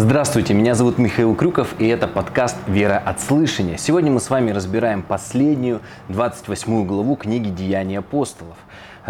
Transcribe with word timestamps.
Здравствуйте, 0.00 0.54
меня 0.54 0.76
зовут 0.76 0.98
Михаил 0.98 1.34
Крюков, 1.34 1.74
и 1.80 1.88
это 1.88 2.06
подкаст 2.06 2.56
«Вера 2.68 3.02
от 3.04 3.20
слышания». 3.20 3.76
Сегодня 3.76 4.12
мы 4.12 4.20
с 4.20 4.30
вами 4.30 4.52
разбираем 4.52 5.02
последнюю, 5.02 5.80
28 6.06 6.86
главу 6.86 7.16
книги 7.16 7.48
«Деяния 7.48 7.98
апостолов». 7.98 8.56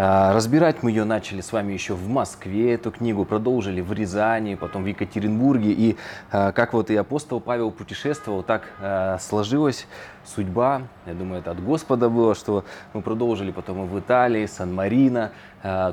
А, 0.01 0.33
разбирать 0.33 0.83
мы 0.83 0.91
ее 0.91 1.05
начали 1.05 1.43
с 1.43 1.53
вами 1.53 1.75
еще 1.75 1.93
в 1.93 2.09
Москве, 2.09 2.73
эту 2.73 2.91
книгу, 2.91 3.27
продолжили 3.27 3.83
в 3.83 3.93
Рязани, 3.93 4.55
потом 4.55 4.85
в 4.85 4.87
Екатеринбурге. 4.87 5.73
И 5.73 5.97
а, 6.31 6.53
как 6.53 6.73
вот 6.73 6.89
и 6.89 6.97
апостол 6.97 7.41
Павел 7.41 7.71
путешествовал, 7.71 8.43
так 8.43 8.63
а, 8.81 9.19
сложилось 9.19 9.89
судьба, 10.25 10.83
я 11.05 11.15
думаю, 11.15 11.41
это 11.41 11.51
от 11.51 11.63
Господа 11.63 12.09
было, 12.09 12.35
что 12.35 12.65
мы 12.95 13.03
продолжили 13.03 13.51
потом 13.51 13.85
и 13.85 13.89
в 13.89 13.99
Италии, 13.99 14.47
Сан-Марино, 14.47 15.33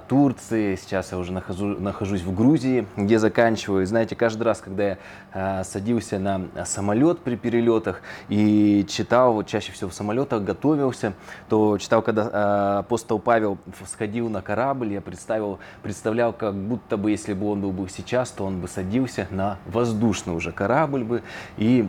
Турции, 0.08 0.76
сейчас 0.76 1.12
я 1.12 1.18
уже 1.18 1.32
нахожу, 1.32 1.66
нахожусь 1.66 2.22
в 2.22 2.34
Грузии, 2.36 2.88
где 2.96 3.18
заканчиваю. 3.18 3.86
Знаете, 3.88 4.16
каждый 4.16 4.44
раз, 4.44 4.62
когда 4.62 4.84
я 4.90 4.98
э, 5.34 5.64
садился 5.64 6.20
на 6.20 6.42
самолет 6.66 7.20
при 7.20 7.36
перелетах 7.36 8.02
и 8.30 8.86
читал, 8.88 9.34
вот 9.34 9.48
чаще 9.48 9.72
всего 9.72 9.90
в 9.90 9.94
самолетах 9.94 10.44
готовился, 10.44 11.14
то 11.50 11.78
читал, 11.80 12.04
когда 12.04 12.30
э, 12.32 12.80
апостол 12.80 13.18
Павел 13.18 13.58
сходил 13.92 14.30
на 14.30 14.42
корабль, 14.42 14.94
я 14.94 15.02
представил, 15.02 15.60
представлял, 15.82 16.32
как 16.32 16.54
будто 16.54 16.96
бы, 16.98 17.10
если 17.10 17.34
бы 17.34 17.50
он 17.50 17.62
был 17.62 17.72
бы 17.72 17.90
сейчас, 17.90 18.30
то 18.30 18.46
он 18.46 18.62
бы 18.62 18.68
садился 18.68 19.28
на 19.32 19.58
воздушный 19.66 20.36
уже 20.36 20.52
корабль 20.52 21.04
бы 21.04 21.24
и 21.58 21.88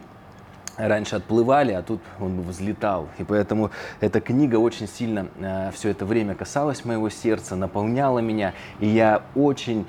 раньше 0.77 1.17
отплывали, 1.17 1.73
а 1.73 1.83
тут 1.83 2.01
он 2.21 2.41
взлетал. 2.43 3.09
И 3.19 3.25
поэтому 3.25 3.71
эта 4.01 4.21
книга 4.21 4.57
очень 4.57 4.89
сильно 4.89 5.29
э, 5.39 5.71
все 5.73 5.91
это 5.91 6.05
время 6.05 6.35
касалась 6.35 6.85
моего 6.85 7.09
сердца, 7.09 7.57
наполняла 7.57 8.19
меня. 8.21 8.55
И 8.81 8.87
я 8.87 9.23
очень 9.35 9.87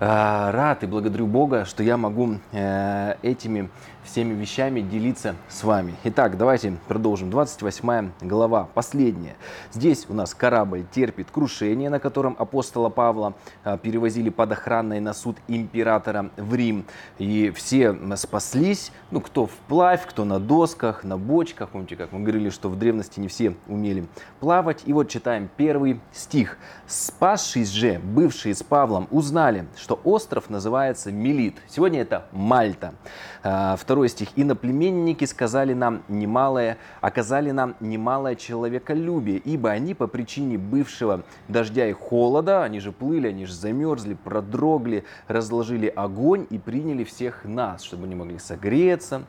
э, 0.00 0.04
рад 0.50 0.82
и 0.82 0.86
благодарю 0.86 1.26
Бога, 1.26 1.64
что 1.64 1.82
я 1.82 1.96
могу 1.96 2.38
э, 2.52 3.14
этими 3.22 3.70
всеми 4.04 4.34
вещами 4.34 4.80
делиться 4.80 5.34
с 5.48 5.64
вами. 5.64 5.94
Итак, 6.04 6.36
давайте 6.36 6.76
продолжим. 6.88 7.30
28 7.30 8.10
глава, 8.20 8.68
последняя. 8.74 9.34
Здесь 9.72 10.06
у 10.08 10.14
нас 10.14 10.34
корабль 10.34 10.84
терпит 10.94 11.30
крушение, 11.30 11.90
на 11.90 11.98
котором 11.98 12.36
апостола 12.38 12.90
Павла 12.90 13.34
а, 13.64 13.78
перевозили 13.78 14.28
под 14.28 14.52
охраной 14.52 15.00
на 15.00 15.14
суд 15.14 15.36
императора 15.48 16.30
в 16.36 16.54
Рим. 16.54 16.84
И 17.18 17.50
все 17.50 17.96
спаслись, 18.16 18.92
ну, 19.10 19.20
кто 19.20 19.46
вплавь, 19.46 20.06
кто 20.06 20.24
на 20.24 20.38
досках, 20.38 21.02
на 21.02 21.16
бочках. 21.16 21.70
Помните, 21.70 21.96
как 21.96 22.12
мы 22.12 22.20
говорили, 22.20 22.50
что 22.50 22.68
в 22.68 22.78
древности 22.78 23.20
не 23.20 23.28
все 23.28 23.56
умели 23.66 24.06
плавать. 24.40 24.82
И 24.84 24.92
вот 24.92 25.08
читаем 25.08 25.48
первый 25.56 26.00
стих. 26.12 26.58
«Спасшись 26.86 27.70
же, 27.70 28.00
бывшие 28.02 28.54
с 28.54 28.62
Павлом, 28.62 29.08
узнали, 29.10 29.66
что 29.76 29.98
остров 30.04 30.50
называется 30.50 31.10
Мелит. 31.10 31.56
Сегодня 31.68 32.02
это 32.02 32.26
Мальта. 32.32 32.94
А, 33.42 33.76
второй 33.76 33.93
Второй 33.94 34.08
стих. 34.08 34.30
«Иноплеменники 34.34 35.24
сказали 35.24 35.72
нам 35.72 36.02
немалое, 36.08 36.78
оказали 37.00 37.52
нам 37.52 37.76
немалое 37.78 38.34
человеколюбие, 38.34 39.36
ибо 39.36 39.70
они 39.70 39.94
по 39.94 40.08
причине 40.08 40.58
бывшего 40.58 41.22
дождя 41.46 41.86
и 41.86 41.92
холода, 41.92 42.64
они 42.64 42.80
же 42.80 42.90
плыли, 42.90 43.28
они 43.28 43.46
же 43.46 43.54
замерзли, 43.54 44.14
продрогли, 44.14 45.04
разложили 45.28 45.86
огонь 45.86 46.48
и 46.50 46.58
приняли 46.58 47.04
всех 47.04 47.44
нас, 47.44 47.84
чтобы 47.84 48.06
они 48.06 48.16
могли 48.16 48.40
согреться». 48.40 49.22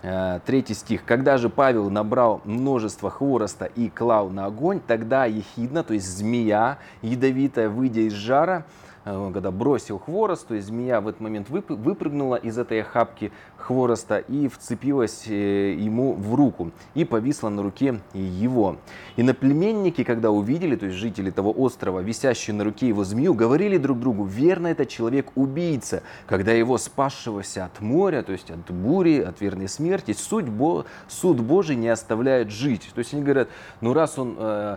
Э, 0.00 0.40
третий 0.46 0.72
стих. 0.72 1.04
«Когда 1.04 1.36
же 1.36 1.50
Павел 1.50 1.90
набрал 1.90 2.40
множество 2.46 3.10
хвороста 3.10 3.66
и 3.66 3.90
клал 3.90 4.30
на 4.30 4.46
огонь, 4.46 4.80
тогда 4.86 5.26
ехидна, 5.26 5.84
то 5.84 5.92
есть 5.92 6.08
змея 6.08 6.78
ядовитая, 7.02 7.68
выйдя 7.68 8.00
из 8.00 8.14
жара, 8.14 8.64
он 9.06 9.32
когда 9.32 9.50
бросил 9.50 9.98
хворост, 9.98 10.48
то 10.48 10.54
есть 10.54 10.66
змея 10.66 11.00
в 11.00 11.06
этот 11.06 11.20
момент 11.20 11.48
выпрыгнула 11.48 12.34
из 12.34 12.58
этой 12.58 12.82
охапки 12.82 13.30
хвороста 13.56 14.18
и 14.18 14.48
вцепилась 14.48 15.24
э, 15.28 15.74
ему 15.74 16.14
в 16.14 16.34
руку 16.34 16.72
и 16.94 17.04
повисла 17.04 17.48
на 17.48 17.62
руке 17.62 18.00
его. 18.14 18.78
И 19.16 19.22
наплеменники, 19.22 20.02
когда 20.02 20.30
увидели, 20.30 20.74
то 20.74 20.86
есть 20.86 20.98
жители 20.98 21.30
того 21.30 21.54
острова, 21.56 22.00
висящую 22.00 22.56
на 22.56 22.64
руке 22.64 22.88
его 22.88 23.04
змею, 23.04 23.34
говорили 23.34 23.78
друг 23.78 24.00
другу, 24.00 24.24
верно, 24.24 24.68
это 24.68 24.86
человек-убийца, 24.86 26.02
когда 26.26 26.52
его 26.52 26.76
спасшегося 26.76 27.66
от 27.66 27.80
моря, 27.80 28.22
то 28.22 28.32
есть 28.32 28.50
от 28.50 28.70
бури, 28.70 29.20
от 29.20 29.40
верной 29.40 29.68
смерти, 29.68 30.12
суд, 30.12 30.48
Бо, 30.48 30.84
суд 31.06 31.40
Божий 31.40 31.76
не 31.76 31.88
оставляет 31.88 32.50
жить. 32.50 32.90
То 32.94 32.98
есть 32.98 33.14
они 33.14 33.22
говорят, 33.22 33.48
ну 33.80 33.92
раз 33.92 34.18
он 34.18 34.36
э, 34.38 34.76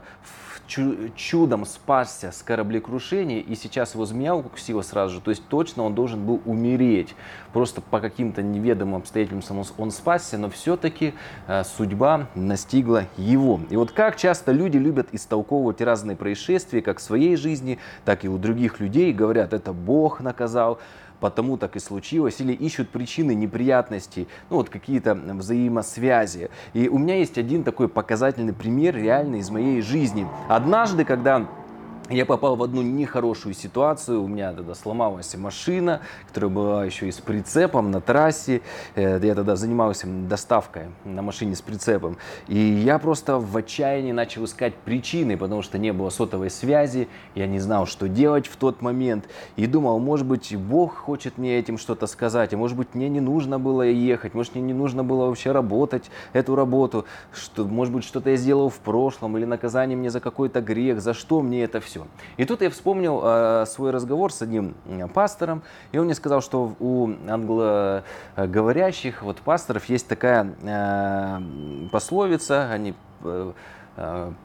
чудом 1.16 1.66
спасся 1.66 2.31
с 2.31 2.44
кораблекрушения, 2.44 3.40
и 3.40 3.56
сейчас 3.56 3.96
его 3.96 4.06
змея 4.06 4.19
укусила 4.28 4.81
сразу 4.81 5.16
же, 5.16 5.22
то 5.22 5.31
есть 5.31 5.47
точно 5.47 5.84
он 5.84 5.96
должен 5.96 6.25
был 6.25 6.41
умереть. 6.46 7.16
Просто 7.53 7.81
по 7.81 8.00
каким-то 8.00 8.41
неведомым 8.41 8.96
обстоятельствам 8.96 9.63
он 9.78 9.91
спасся, 9.91 10.38
но 10.38 10.50
все-таки 10.50 11.13
э, 11.47 11.63
судьба 11.63 12.28
настигла 12.35 13.06
его. 13.18 13.59
И 13.69 13.75
вот 13.75 13.91
как 13.91 14.18
часто 14.18 14.52
люди 14.52 14.78
любят 14.78 15.09
истолковывать 15.12 15.81
разные 15.81 16.16
происшествия, 16.16 16.81
как 16.81 17.00
в 17.00 17.02
своей 17.02 17.35
жизни, 17.35 17.80
так 18.06 18.25
и 18.25 18.30
у 18.30 18.38
других 18.38 18.80
людей, 18.80 19.13
говорят, 19.13 19.53
это 19.53 19.74
Бог 19.74 20.19
наказал, 20.22 20.80
потому 21.19 21.57
так 21.57 21.75
и 21.75 21.80
случилось, 21.80 22.40
или 22.40 22.53
ищут 22.53 22.90
причины 22.90 23.36
неприятностей, 23.36 24.28
ну 24.50 24.57
вот 24.57 24.69
какие-то 24.69 25.16
взаимосвязи. 25.16 26.50
И 26.74 26.88
у 26.88 26.97
меня 26.97 27.16
есть 27.16 27.38
один 27.38 27.63
такой 27.63 27.88
показательный 27.88 28.53
пример 28.53 28.96
реальный 28.96 29.40
из 29.40 29.50
моей 29.50 29.81
жизни. 29.81 30.28
Однажды, 30.47 31.06
когда 31.06 31.47
я 32.09 32.25
попал 32.25 32.56
в 32.56 32.64
одну 32.64 32.81
нехорошую 32.81 33.53
ситуацию. 33.53 34.24
У 34.24 34.28
меня 34.28 34.52
тогда 34.52 34.74
сломалась 34.74 35.36
машина, 35.36 36.02
которая 36.28 36.50
была 36.50 36.86
еще 36.86 37.08
и 37.08 37.12
с 37.12 37.20
прицепом 37.20 37.92
на 37.92 38.02
трассе. 38.02 38.62
Э, 38.96 39.20
я 39.22 39.36
тогда 39.36 39.56
занимался 39.56 40.08
доставкой 40.08 40.88
на 41.06 41.22
машине 41.22 41.56
с 41.56 41.62
прицепом. 41.62 42.18
И 42.48 42.58
я 42.58 42.98
просто 42.98 43.38
в 43.38 43.56
отчаянии 43.56 44.12
начал 44.12 44.46
искать 44.46 44.74
причины, 44.75 45.38
потому 45.38 45.62
что 45.62 45.78
не 45.78 45.94
было 45.94 46.09
сотовой 46.09 46.50
связи. 46.50 47.08
Я 47.36 47.46
не 47.46 47.59
знал, 47.59 47.86
что 47.86 48.08
делать 48.08 48.48
в 48.48 48.56
тот 48.56 48.81
момент. 48.81 49.30
И 49.56 49.68
думал, 49.68 50.00
может 50.00 50.25
быть, 50.25 50.56
Бог 50.56 50.96
хочет 50.96 51.38
мне 51.38 51.59
этим 51.59 51.78
что-то 51.78 52.08
сказать. 52.08 52.53
А 52.53 52.58
может 52.58 52.75
быть, 52.75 52.96
мне 52.96 53.08
не 53.08 53.22
нужно 53.22 53.59
было 53.59 53.84
ехать. 53.84 54.34
Может, 54.34 54.56
мне 54.56 54.64
не 54.64 54.74
нужно 54.74 55.03
было 55.03 55.28
вообще 55.28 55.52
работать 55.52 56.09
эту 56.34 56.56
работу. 56.56 57.06
Что, 57.31 57.66
может 57.66 57.94
быть, 57.94 58.03
что-то 58.03 58.31
я 58.31 58.36
сделал 58.36 58.69
в 58.69 58.80
прошлом. 58.80 59.38
Или 59.38 59.46
наказание 59.46 59.96
мне 59.96 60.09
за 60.09 60.19
какой-то 60.19 60.62
грех. 60.62 61.02
За 61.02 61.14
что 61.14 61.42
мне 61.42 61.64
это 61.64 61.80
все? 61.80 61.99
Все. 62.00 62.08
И 62.38 62.46
тут 62.46 62.62
я 62.62 62.70
вспомнил 62.70 63.22
э, 63.24 63.66
свой 63.68 63.92
разговор 63.92 64.32
с 64.32 64.42
одним 64.42 64.76
пастором, 65.14 65.62
и 65.92 65.98
он 65.98 66.06
мне 66.06 66.16
сказал, 66.16 66.42
что 66.42 66.76
у 66.80 67.10
англоговорящих 67.28 69.24
вот 69.24 69.38
пасторов 69.38 69.86
есть 69.86 70.08
такая 70.08 70.54
э, 70.62 71.40
пословица, 71.92 72.72
они 72.72 72.94
э, 73.24 73.52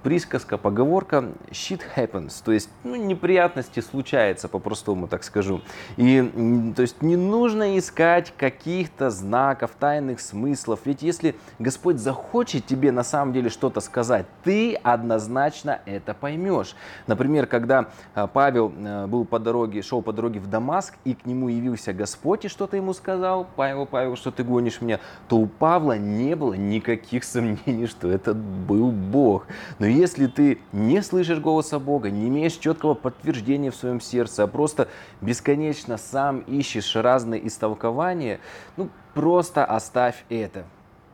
присказка, 0.02 0.58
поговорка 0.58 1.32
shit 1.50 1.80
happens, 1.96 2.42
то 2.44 2.52
есть 2.52 2.68
ну, 2.82 2.96
неприятности 2.96 3.80
случаются, 3.80 4.48
по-простому 4.48 5.06
так 5.06 5.24
скажу. 5.24 5.60
И 5.96 6.72
то 6.74 6.82
есть 6.82 7.02
не 7.02 7.16
нужно 7.16 7.78
искать 7.78 8.32
каких-то 8.36 9.10
знаков, 9.10 9.72
тайных 9.78 10.20
смыслов, 10.20 10.80
ведь 10.84 11.02
если 11.02 11.36
Господь 11.58 11.98
захочет 11.98 12.66
тебе 12.66 12.90
на 12.92 13.04
самом 13.04 13.32
деле 13.32 13.50
что-то 13.50 13.80
сказать, 13.80 14.26
ты 14.42 14.74
однозначно 14.74 15.80
это 15.86 16.14
поймешь. 16.14 16.74
Например, 17.06 17.46
когда 17.46 17.88
э, 18.14 18.26
Павел 18.32 18.72
э, 18.76 19.06
был 19.06 19.24
по 19.24 19.38
дороге, 19.38 19.82
шел 19.82 20.02
по 20.02 20.12
дороге 20.12 20.40
в 20.40 20.48
Дамаск, 20.48 20.94
и 21.04 21.14
к 21.14 21.26
нему 21.26 21.48
явился 21.48 21.92
Господь 21.92 22.44
и 22.44 22.48
что-то 22.48 22.76
ему 22.76 22.92
сказал, 22.92 23.46
Павел, 23.56 23.86
Павел, 23.86 24.16
что 24.16 24.30
ты 24.30 24.42
гонишь 24.42 24.80
меня, 24.80 25.00
то 25.28 25.36
у 25.36 25.46
Павла 25.46 25.96
не 25.96 26.34
было 26.34 26.54
никаких 26.54 27.24
сомнений, 27.24 27.86
что 27.86 28.08
это 28.08 28.34
был 28.34 28.90
Бог. 28.90 29.43
Но 29.78 29.86
если 29.86 30.26
ты 30.26 30.58
не 30.72 31.02
слышишь 31.02 31.38
голоса 31.38 31.78
Бога, 31.78 32.10
не 32.10 32.28
имеешь 32.28 32.54
четкого 32.54 32.94
подтверждения 32.94 33.70
в 33.70 33.76
своем 33.76 34.00
сердце, 34.00 34.44
а 34.44 34.46
просто 34.46 34.88
бесконечно 35.20 35.96
сам 35.96 36.40
ищешь 36.40 36.96
разные 36.96 37.46
истолкования, 37.46 38.40
ну 38.76 38.88
просто 39.14 39.64
оставь 39.64 40.24
это. 40.28 40.64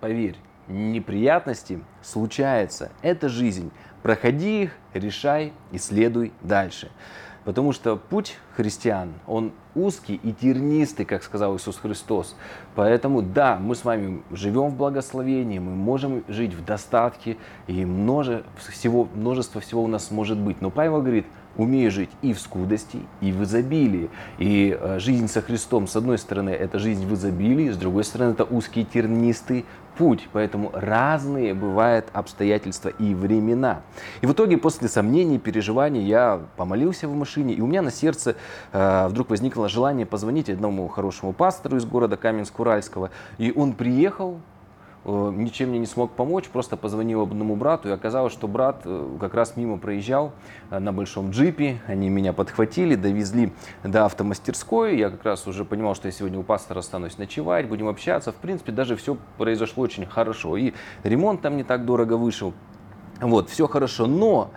Поверь, 0.00 0.36
неприятности 0.68 1.80
случаются. 2.02 2.90
Это 3.02 3.28
жизнь. 3.28 3.70
Проходи 4.02 4.62
их, 4.64 4.76
решай 4.94 5.52
и 5.72 5.78
следуй 5.78 6.32
дальше. 6.40 6.90
Потому 7.44 7.72
что 7.72 7.96
путь 7.96 8.36
христиан, 8.56 9.14
он 9.26 9.52
узкий 9.74 10.20
и 10.22 10.32
тернистый, 10.32 11.06
как 11.06 11.22
сказал 11.22 11.56
Иисус 11.56 11.78
Христос. 11.78 12.36
Поэтому 12.74 13.22
да, 13.22 13.58
мы 13.58 13.74
с 13.74 13.84
вами 13.84 14.22
живем 14.30 14.68
в 14.68 14.76
благословении, 14.76 15.58
мы 15.58 15.74
можем 15.74 16.22
жить 16.28 16.54
в 16.54 16.64
достатке, 16.64 17.36
и 17.66 17.84
множе, 17.84 18.44
всего, 18.56 19.08
множество 19.14 19.60
всего 19.60 19.82
у 19.82 19.86
нас 19.86 20.10
может 20.10 20.38
быть. 20.38 20.60
Но 20.60 20.70
Павел 20.70 21.00
говорит, 21.00 21.26
умею 21.56 21.90
жить 21.90 22.10
и 22.22 22.32
в 22.32 22.40
скудости, 22.40 23.00
и 23.20 23.32
в 23.32 23.42
изобилии. 23.44 24.10
И 24.38 24.76
э, 24.78 24.98
жизнь 24.98 25.28
со 25.28 25.42
Христом, 25.42 25.86
с 25.86 25.96
одной 25.96 26.18
стороны, 26.18 26.50
это 26.50 26.78
жизнь 26.78 27.06
в 27.06 27.14
изобилии, 27.14 27.70
с 27.70 27.76
другой 27.76 28.04
стороны, 28.04 28.32
это 28.32 28.44
узкий 28.44 28.84
тернистый 28.84 29.64
путь. 30.00 30.30
Поэтому 30.32 30.70
разные 30.72 31.52
бывают 31.52 32.06
обстоятельства 32.14 32.88
и 32.88 33.14
времена. 33.14 33.82
И 34.22 34.26
в 34.26 34.32
итоге, 34.32 34.56
после 34.56 34.88
сомнений, 34.88 35.38
переживаний, 35.38 36.00
я 36.00 36.40
помолился 36.56 37.06
в 37.06 37.14
машине, 37.14 37.52
и 37.52 37.60
у 37.60 37.66
меня 37.66 37.82
на 37.82 37.90
сердце 37.90 38.36
э, 38.72 39.08
вдруг 39.08 39.28
возникло 39.28 39.68
желание 39.68 40.06
позвонить 40.06 40.48
одному 40.48 40.88
хорошему 40.88 41.34
пастору 41.34 41.76
из 41.76 41.84
города 41.84 42.16
Каменск-Уральского. 42.16 43.10
И 43.36 43.52
он 43.54 43.74
приехал, 43.74 44.40
ничем 45.04 45.70
мне 45.70 45.78
не 45.78 45.86
смог 45.86 46.12
помочь, 46.12 46.48
просто 46.48 46.76
позвонил 46.76 47.22
одному 47.22 47.56
брату, 47.56 47.88
и 47.88 47.92
оказалось, 47.92 48.32
что 48.32 48.48
брат 48.48 48.82
э, 48.84 49.16
как 49.18 49.34
раз 49.34 49.56
мимо 49.56 49.78
проезжал 49.78 50.32
э, 50.70 50.78
на 50.78 50.92
большом 50.92 51.30
джипе, 51.30 51.80
они 51.86 52.10
меня 52.10 52.32
подхватили, 52.32 52.96
довезли 52.96 53.52
до 53.82 54.04
автомастерской, 54.04 54.98
я 54.98 55.10
как 55.10 55.24
раз 55.24 55.46
уже 55.46 55.64
понимал, 55.64 55.94
что 55.94 56.08
я 56.08 56.12
сегодня 56.12 56.38
у 56.38 56.42
пастора 56.42 56.80
останусь 56.80 57.16
ночевать, 57.16 57.66
будем 57.66 57.88
общаться, 57.88 58.32
в 58.32 58.36
принципе, 58.36 58.72
даже 58.72 58.96
все 58.96 59.16
произошло 59.38 59.84
очень 59.84 60.04
хорошо, 60.04 60.56
и 60.56 60.74
ремонт 61.02 61.40
там 61.40 61.56
не 61.56 61.64
так 61.64 61.86
дорого 61.86 62.14
вышел, 62.14 62.52
вот, 63.20 63.48
все 63.48 63.66
хорошо, 63.68 64.06
но 64.06 64.50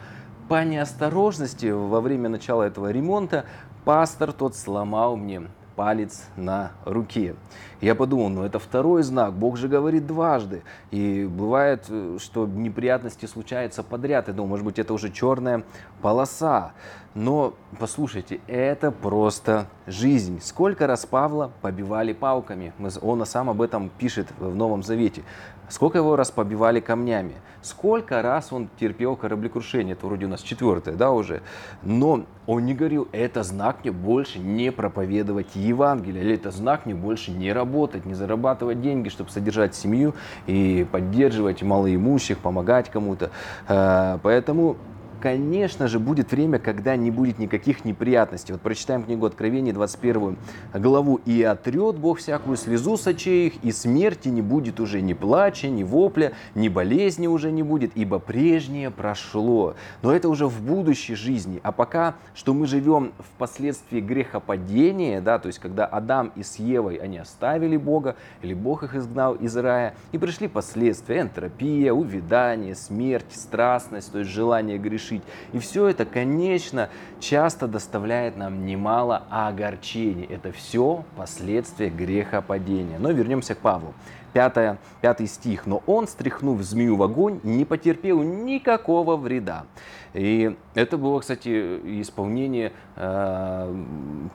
по 0.49 0.63
неосторожности 0.65 1.67
во 1.67 2.01
время 2.01 2.27
начала 2.27 2.63
этого 2.63 2.91
ремонта 2.91 3.45
пастор 3.85 4.33
тот 4.33 4.55
сломал 4.55 5.15
мне 5.15 5.43
палец 5.75 6.25
на 6.35 6.71
руке. 6.85 7.35
Я 7.81 7.95
подумал, 7.95 8.29
ну 8.29 8.43
это 8.43 8.59
второй 8.59 9.03
знак, 9.03 9.33
Бог 9.33 9.57
же 9.57 9.67
говорит 9.67 10.07
дважды. 10.07 10.63
И 10.91 11.25
бывает, 11.25 11.85
э, 11.89 12.17
что 12.19 12.47
неприятности 12.47 13.25
случаются 13.25 13.83
подряд. 13.83 14.27
Я 14.27 14.33
думаю, 14.33 14.51
может 14.51 14.65
быть, 14.65 14.79
это 14.79 14.93
уже 14.93 15.11
черная 15.11 15.63
полоса. 16.01 16.73
Но 17.15 17.53
послушайте, 17.79 18.39
это 18.47 18.91
просто 18.91 19.67
жизнь. 19.85 20.39
Сколько 20.41 20.87
раз 20.87 21.05
Павла 21.05 21.51
побивали 21.61 22.13
палками? 22.13 22.73
Он 23.01 23.25
сам 23.25 23.49
об 23.49 23.61
этом 23.61 23.89
пишет 23.89 24.27
в 24.39 24.55
Новом 24.55 24.81
Завете. 24.81 25.23
Сколько 25.69 25.97
его 25.97 26.15
раз 26.15 26.31
побивали 26.31 26.79
камнями? 26.79 27.35
Сколько 27.61 28.21
раз 28.21 28.51
он 28.51 28.69
терпел 28.79 29.15
кораблекрушение? 29.15 29.93
Это 29.93 30.05
вроде 30.05 30.25
у 30.25 30.29
нас 30.29 30.41
четвертое, 30.41 30.95
да, 30.95 31.11
уже. 31.11 31.41
Но 31.81 32.25
он 32.45 32.65
не 32.65 32.73
говорил, 32.73 33.07
это 33.11 33.43
знак 33.43 33.77
мне 33.83 33.91
больше 33.91 34.39
не 34.39 34.71
проповедовать 34.71 35.55
Евангелие, 35.55 36.23
или 36.23 36.35
это 36.35 36.51
знак 36.51 36.85
мне 36.85 36.93
больше 36.93 37.31
не 37.31 37.53
работать, 37.53 38.05
не 38.05 38.13
зарабатывать 38.13 38.81
деньги, 38.81 39.09
чтобы 39.09 39.29
содержать 39.29 39.75
семью 39.75 40.13
и 40.45 40.85
поддерживать 40.91 41.63
малоимущих, 41.63 42.39
помогать 42.39 42.89
кому-то. 42.89 43.31
Э, 43.67 44.19
поэтому 44.21 44.75
конечно 45.23 45.87
же, 45.87 45.99
будет 45.99 46.33
время, 46.33 46.59
когда 46.59 46.97
не 46.97 47.09
будет 47.09 47.39
никаких 47.39 47.85
неприятностей. 47.85 48.51
Вот 48.51 48.61
прочитаем 48.61 49.03
книгу 49.03 49.25
Откровения, 49.25 49.71
21 49.71 50.37
главу. 50.73 51.21
«И 51.25 51.41
отрет 51.41 51.95
Бог 51.95 52.19
всякую 52.19 52.57
слезу 52.57 52.97
с 52.97 53.07
очей 53.07 53.47
их, 53.47 53.63
и 53.63 53.71
смерти 53.71 54.27
не 54.27 54.41
будет 54.41 54.81
уже 54.81 54.99
ни 54.99 55.13
плача, 55.13 55.69
ни 55.69 55.83
вопля, 55.83 56.33
ни 56.55 56.67
болезни 56.67 57.27
уже 57.27 57.53
не 57.53 57.63
будет, 57.63 57.91
ибо 57.95 58.19
прежнее 58.19 58.91
прошло». 58.91 59.75
Но 60.01 60.13
это 60.13 60.27
уже 60.27 60.47
в 60.47 60.61
будущей 60.61 61.15
жизни. 61.15 61.61
А 61.63 61.71
пока, 61.71 62.15
что 62.35 62.53
мы 62.53 62.67
живем 62.67 63.13
в 63.17 63.37
последствии 63.37 64.01
грехопадения, 64.01 65.21
да, 65.21 65.39
то 65.39 65.47
есть 65.47 65.59
когда 65.59 65.85
Адам 65.85 66.33
и 66.35 66.43
с 66.43 66.57
Евой, 66.57 66.95
они 66.95 67.17
оставили 67.17 67.77
Бога, 67.77 68.17
или 68.41 68.53
Бог 68.53 68.83
их 68.83 68.93
изгнал 68.93 69.35
из 69.35 69.55
рая, 69.55 69.95
и 70.11 70.17
пришли 70.17 70.49
последствия, 70.49 71.21
энтропия, 71.21 71.93
увядание, 71.93 72.75
смерть, 72.75 73.31
страстность, 73.31 74.11
то 74.11 74.19
есть 74.19 74.29
желание 74.29 74.77
грешить, 74.77 75.12
решить. 75.13 75.23
И 75.53 75.59
все 75.59 75.87
это, 75.87 76.05
конечно, 76.05 76.89
часто 77.19 77.67
доставляет 77.67 78.37
нам 78.37 78.65
немало 78.65 79.23
огорчений. 79.29 80.25
Это 80.29 80.51
все 80.51 81.03
последствия 81.15 81.89
грехопадения. 81.89 82.99
Но 82.99 83.11
вернемся 83.11 83.55
к 83.55 83.59
Павлу. 83.59 83.93
5, 84.33 84.77
5 85.01 85.29
стих. 85.29 85.65
«Но 85.65 85.83
он, 85.85 86.07
стряхнув 86.07 86.61
змею 86.61 86.95
в 86.97 87.03
огонь, 87.03 87.39
не 87.43 87.65
потерпел 87.65 88.21
никакого 88.23 89.15
вреда». 89.15 89.65
И 90.13 90.55
это 90.75 90.97
было, 90.97 91.19
кстати, 91.19 91.79
исполнение 92.01 92.71
э, 92.95 93.83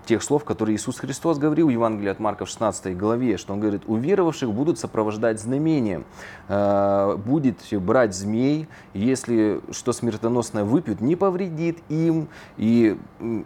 тех 0.06 0.22
слов, 0.24 0.44
которые 0.44 0.74
Иисус 0.74 0.98
Христос 0.98 1.38
говорил 1.38 1.68
в 1.68 1.70
Евангелии 1.70 2.10
от 2.10 2.18
Марка 2.18 2.46
в 2.46 2.48
16 2.48 2.96
главе, 2.96 3.36
что 3.36 3.52
Он 3.52 3.60
говорит, 3.60 3.82
«Уверовавших 3.86 4.50
будут 4.52 4.80
сопровождать 4.80 5.40
знамения, 5.40 6.02
э, 6.48 7.16
будет 7.24 7.58
брать 7.72 8.12
змей, 8.14 8.66
если 8.92 9.60
что 9.70 9.92
смертоносное 9.92 10.64
выпьют, 10.68 11.00
не 11.00 11.16
повредит 11.16 11.78
им». 11.88 12.28
И 12.56 12.96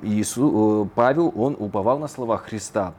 Иисус, 0.03 0.51
э, 0.53 0.89
Павел, 0.95 1.33
он 1.35 1.57
уповал 1.59 1.99
на 1.99 2.09
слова 2.09 2.37
Христа. 2.37 2.95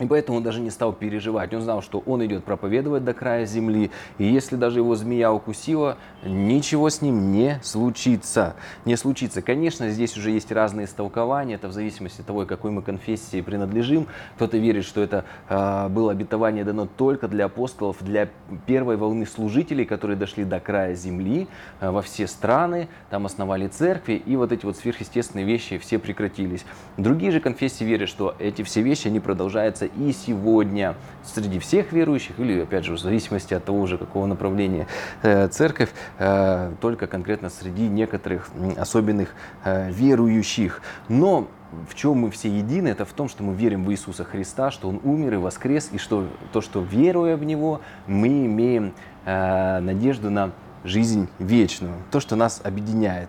И 0.00 0.06
поэтому 0.06 0.38
он 0.38 0.42
даже 0.42 0.60
не 0.60 0.70
стал 0.70 0.92
переживать. 0.94 1.52
Он 1.52 1.60
знал, 1.60 1.82
что 1.82 2.02
он 2.06 2.24
идет 2.24 2.42
проповедовать 2.42 3.04
до 3.04 3.12
края 3.12 3.44
земли. 3.44 3.90
И 4.16 4.24
если 4.24 4.56
даже 4.56 4.78
его 4.78 4.96
змея 4.96 5.30
укусила, 5.32 5.98
ничего 6.24 6.88
с 6.88 7.02
ним 7.02 7.30
не 7.32 7.60
случится. 7.62 8.56
Не 8.86 8.96
случится. 8.96 9.42
Конечно, 9.42 9.90
здесь 9.90 10.16
уже 10.16 10.30
есть 10.30 10.50
разные 10.50 10.86
истолкования. 10.86 11.56
Это 11.56 11.68
в 11.68 11.72
зависимости 11.72 12.22
от 12.22 12.26
того, 12.26 12.46
какой 12.46 12.70
мы 12.70 12.80
конфессии 12.80 13.42
принадлежим. 13.42 14.06
Кто-то 14.36 14.56
верит, 14.56 14.84
что 14.84 15.02
это 15.02 15.26
э, 15.50 15.88
было 15.90 16.12
обетование 16.12 16.64
дано 16.64 16.86
только 16.86 17.28
для 17.28 17.44
апостолов, 17.44 17.98
для 18.00 18.30
первой 18.66 18.96
волны 18.96 19.26
служителей, 19.26 19.84
которые 19.84 20.16
дошли 20.16 20.44
до 20.44 20.60
края 20.60 20.94
земли, 20.94 21.46
э, 21.80 21.90
во 21.90 22.00
все 22.00 22.26
страны, 22.26 22.88
там 23.10 23.26
основали 23.26 23.68
церкви. 23.68 24.14
И 24.14 24.34
вот 24.36 24.50
эти 24.50 24.64
вот 24.64 24.78
сверхъестественные 24.78 25.44
вещи 25.44 25.76
все 25.76 25.98
прекратились. 25.98 26.64
Другие 26.96 27.32
же 27.32 27.40
конфессии 27.40 27.84
верят, 27.84 28.08
что 28.08 28.34
эти 28.38 28.62
все 28.62 28.80
вещи, 28.80 29.08
они 29.08 29.20
продолжаются 29.20 29.89
и 29.96 30.12
сегодня 30.12 30.94
среди 31.24 31.58
всех 31.58 31.92
верующих, 31.92 32.38
или, 32.38 32.60
опять 32.60 32.84
же, 32.84 32.92
в 32.92 32.98
зависимости 32.98 33.54
от 33.54 33.64
того 33.64 33.86
же, 33.86 33.98
какого 33.98 34.26
направления 34.26 34.86
э, 35.22 35.48
церковь, 35.48 35.90
э, 36.18 36.72
только 36.80 37.06
конкретно 37.06 37.50
среди 37.50 37.88
некоторых 37.88 38.50
особенных 38.76 39.34
э, 39.64 39.90
верующих. 39.90 40.82
Но 41.08 41.48
в 41.88 41.94
чем 41.94 42.18
мы 42.18 42.30
все 42.30 42.48
едины, 42.48 42.88
это 42.88 43.04
в 43.04 43.12
том, 43.12 43.28
что 43.28 43.42
мы 43.42 43.54
верим 43.54 43.84
в 43.84 43.92
Иисуса 43.92 44.24
Христа, 44.24 44.70
что 44.70 44.88
Он 44.88 45.00
умер 45.04 45.34
и 45.34 45.36
воскрес, 45.36 45.90
и 45.92 45.98
что 45.98 46.26
то, 46.52 46.60
что 46.60 46.82
веруя 46.82 47.36
в 47.36 47.44
Него, 47.44 47.80
мы 48.06 48.46
имеем 48.46 48.92
надежду 49.24 50.30
на 50.30 50.50
жизнь 50.82 51.28
вечную, 51.38 51.92
то, 52.10 52.20
что 52.20 52.36
нас 52.36 52.62
объединяет. 52.64 53.28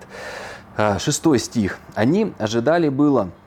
Шестой 1.00 1.38
стих. 1.38 1.80
«Они 1.96 2.34
ожидали 2.40 2.88
было 2.88 3.30
Э, 3.30 3.41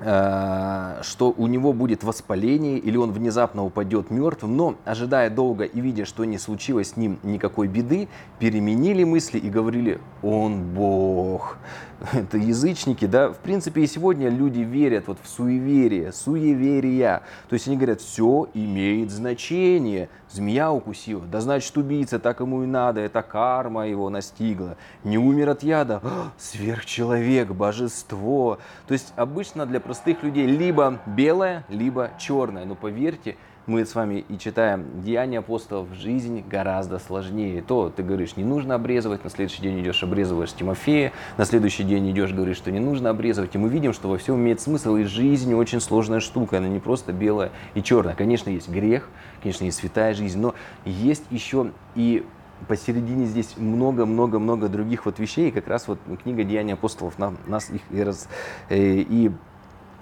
что 0.00 1.34
у 1.36 1.46
него 1.48 1.72
будет 1.72 2.04
воспаление 2.04 2.78
или 2.78 2.96
он 2.96 3.10
внезапно 3.12 3.64
упадет 3.64 4.10
мертвым, 4.10 4.56
но 4.56 4.74
ожидая 4.84 5.28
долго 5.28 5.64
и 5.64 5.80
видя, 5.80 6.04
что 6.04 6.24
не 6.24 6.38
случилось 6.38 6.90
с 6.90 6.96
ним 6.96 7.18
никакой 7.22 7.66
беды, 7.66 8.08
переменили 8.38 9.04
мысли 9.04 9.38
и 9.38 9.50
говорили, 9.50 10.00
он 10.22 10.62
Бог. 10.74 11.58
Это 12.12 12.36
язычники, 12.36 13.06
да, 13.06 13.30
в 13.30 13.38
принципе 13.38 13.82
и 13.82 13.86
сегодня 13.86 14.28
люди 14.28 14.60
верят 14.60 15.08
вот 15.08 15.18
в 15.22 15.28
суеверие, 15.28 16.12
суеверия, 16.12 17.22
то 17.48 17.54
есть 17.54 17.66
они 17.66 17.76
говорят, 17.76 18.00
все 18.00 18.48
имеет 18.54 19.10
значение, 19.10 20.08
змея 20.30 20.70
укусила, 20.70 21.24
да 21.24 21.40
значит 21.40 21.76
убийца, 21.76 22.20
так 22.20 22.38
ему 22.38 22.62
и 22.62 22.66
надо, 22.66 23.00
это 23.00 23.22
карма 23.22 23.88
его 23.88 24.10
настигла, 24.10 24.76
не 25.02 25.18
умер 25.18 25.50
от 25.50 25.62
яда, 25.64 26.00
сверхчеловек, 26.38 27.50
божество, 27.50 28.58
то 28.86 28.92
есть 28.92 29.12
обычно 29.16 29.66
для 29.66 29.80
простых 29.80 30.22
людей 30.22 30.46
либо 30.46 31.00
белое, 31.06 31.64
либо 31.68 32.10
черное. 32.18 32.64
Но 32.64 32.74
поверьте, 32.76 33.36
мы 33.68 33.84
с 33.84 33.94
вами 33.94 34.24
и 34.28 34.38
читаем 34.38 35.02
Деяния 35.02 35.40
апостолов, 35.40 35.88
жизнь 35.92 36.42
гораздо 36.48 36.98
сложнее. 36.98 37.62
То 37.62 37.90
ты 37.94 38.02
говоришь, 38.02 38.36
не 38.36 38.44
нужно 38.44 38.74
обрезывать, 38.74 39.22
на 39.24 39.30
следующий 39.30 39.60
день 39.60 39.80
идешь, 39.80 40.02
обрезываешь 40.02 40.52
Тимофея, 40.54 41.12
на 41.36 41.44
следующий 41.44 41.84
день 41.84 42.10
идешь, 42.10 42.32
говоришь, 42.32 42.56
что 42.56 42.72
не 42.72 42.80
нужно 42.80 43.10
обрезывать. 43.10 43.54
И 43.54 43.58
мы 43.58 43.68
видим, 43.68 43.92
что 43.92 44.08
во 44.08 44.16
всем 44.16 44.36
имеет 44.36 44.60
смысл, 44.60 44.96
и 44.96 45.04
жизнь 45.04 45.52
очень 45.52 45.80
сложная 45.80 46.20
штука, 46.20 46.58
она 46.58 46.68
не 46.68 46.80
просто 46.80 47.12
белая 47.12 47.52
и 47.74 47.82
черная. 47.82 48.14
Конечно, 48.14 48.48
есть 48.48 48.70
грех, 48.70 49.10
конечно, 49.42 49.64
есть 49.64 49.78
святая 49.78 50.14
жизнь, 50.14 50.40
но 50.40 50.54
есть 50.86 51.24
еще 51.30 51.72
и 51.94 52.24
посередине 52.66 53.26
здесь 53.26 53.56
много-много-много 53.56 54.68
других 54.68 55.04
вот 55.04 55.18
вещей, 55.18 55.48
и 55.48 55.50
как 55.50 55.68
раз 55.68 55.86
вот 55.86 55.98
книга 56.22 56.42
Деяния 56.42 56.72
апостолов 56.72 57.18
нам, 57.18 57.36
нас 57.46 57.70
их 57.70 57.82
и, 57.90 58.02
раз, 58.02 58.28
э, 58.68 58.76
и 58.78 59.30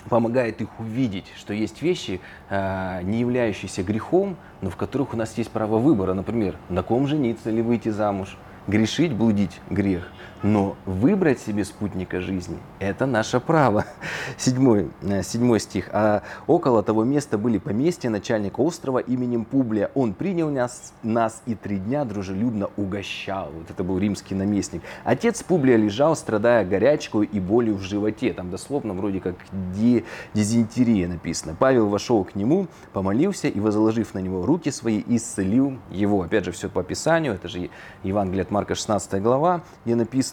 помогает 0.08 0.60
их 0.60 0.68
увидеть, 0.78 1.26
что 1.36 1.52
есть 1.52 1.82
вещи, 1.82 2.20
э, 2.50 3.00
не 3.02 3.20
являющиеся 3.20 3.82
грехом, 3.82 4.36
но 4.60 4.70
в 4.70 4.76
которых 4.76 5.14
у 5.14 5.16
нас 5.16 5.36
есть 5.38 5.50
право 5.50 5.78
выбора. 5.78 6.14
Например, 6.14 6.56
на 6.68 6.82
ком 6.82 7.06
жениться 7.06 7.50
или 7.50 7.60
выйти 7.60 7.88
замуж. 7.88 8.36
Грешить, 8.66 9.12
блудить– 9.12 9.60
грех. 9.70 10.10
Но 10.42 10.76
выбрать 10.84 11.40
себе 11.40 11.64
спутника 11.64 12.20
жизни– 12.20 12.58
это 12.78 13.06
наше 13.06 13.40
право. 13.40 13.86
Седьмой, 14.36 14.90
э, 15.02 15.22
седьмой 15.22 15.60
стих. 15.60 15.88
А 15.92 16.22
около 16.46 16.82
того 16.82 17.04
места 17.04 17.38
были 17.38 17.58
поместья 17.58 18.10
начальника 18.10 18.60
острова 18.60 18.98
именем 18.98 19.44
Публия. 19.44 19.90
Он 19.94 20.12
принял 20.12 20.50
нас, 20.50 20.92
нас 21.02 21.42
и 21.46 21.54
три 21.54 21.78
дня 21.78 22.04
дружелюбно 22.04 22.68
угощал. 22.76 23.50
Вот 23.56 23.70
это 23.70 23.82
был 23.82 23.98
римский 23.98 24.34
наместник. 24.34 24.82
Отец 25.04 25.42
Публия 25.42 25.76
лежал, 25.76 26.14
страдая 26.14 26.64
горячкой 26.66 27.26
и 27.26 27.40
болью 27.40 27.76
в 27.76 27.80
животе. 27.80 28.32
Там 28.34 28.50
дословно 28.50 28.92
вроде 28.92 29.20
как 29.20 29.36
ди, 29.74 30.04
дизентерия 30.34 31.08
написано. 31.08 31.56
Павел 31.58 31.88
вошел 31.88 32.24
к 32.24 32.34
нему, 32.34 32.68
помолился 32.92 33.48
и, 33.48 33.58
возложив 33.58 34.12
на 34.12 34.18
него 34.18 34.44
руки 34.44 34.70
свои, 34.70 35.02
исцелил 35.06 35.78
его. 35.90 36.22
Опять 36.22 36.44
же, 36.44 36.52
все 36.52 36.68
по 36.68 36.82
описанию. 36.82 37.32
Это 37.34 37.48
же 37.48 37.70
Евангелие 38.02 38.42
от 38.42 38.50
Марка 38.50 38.74
16 38.74 39.22
глава, 39.22 39.62
где 39.84 39.94
написано 39.94 40.25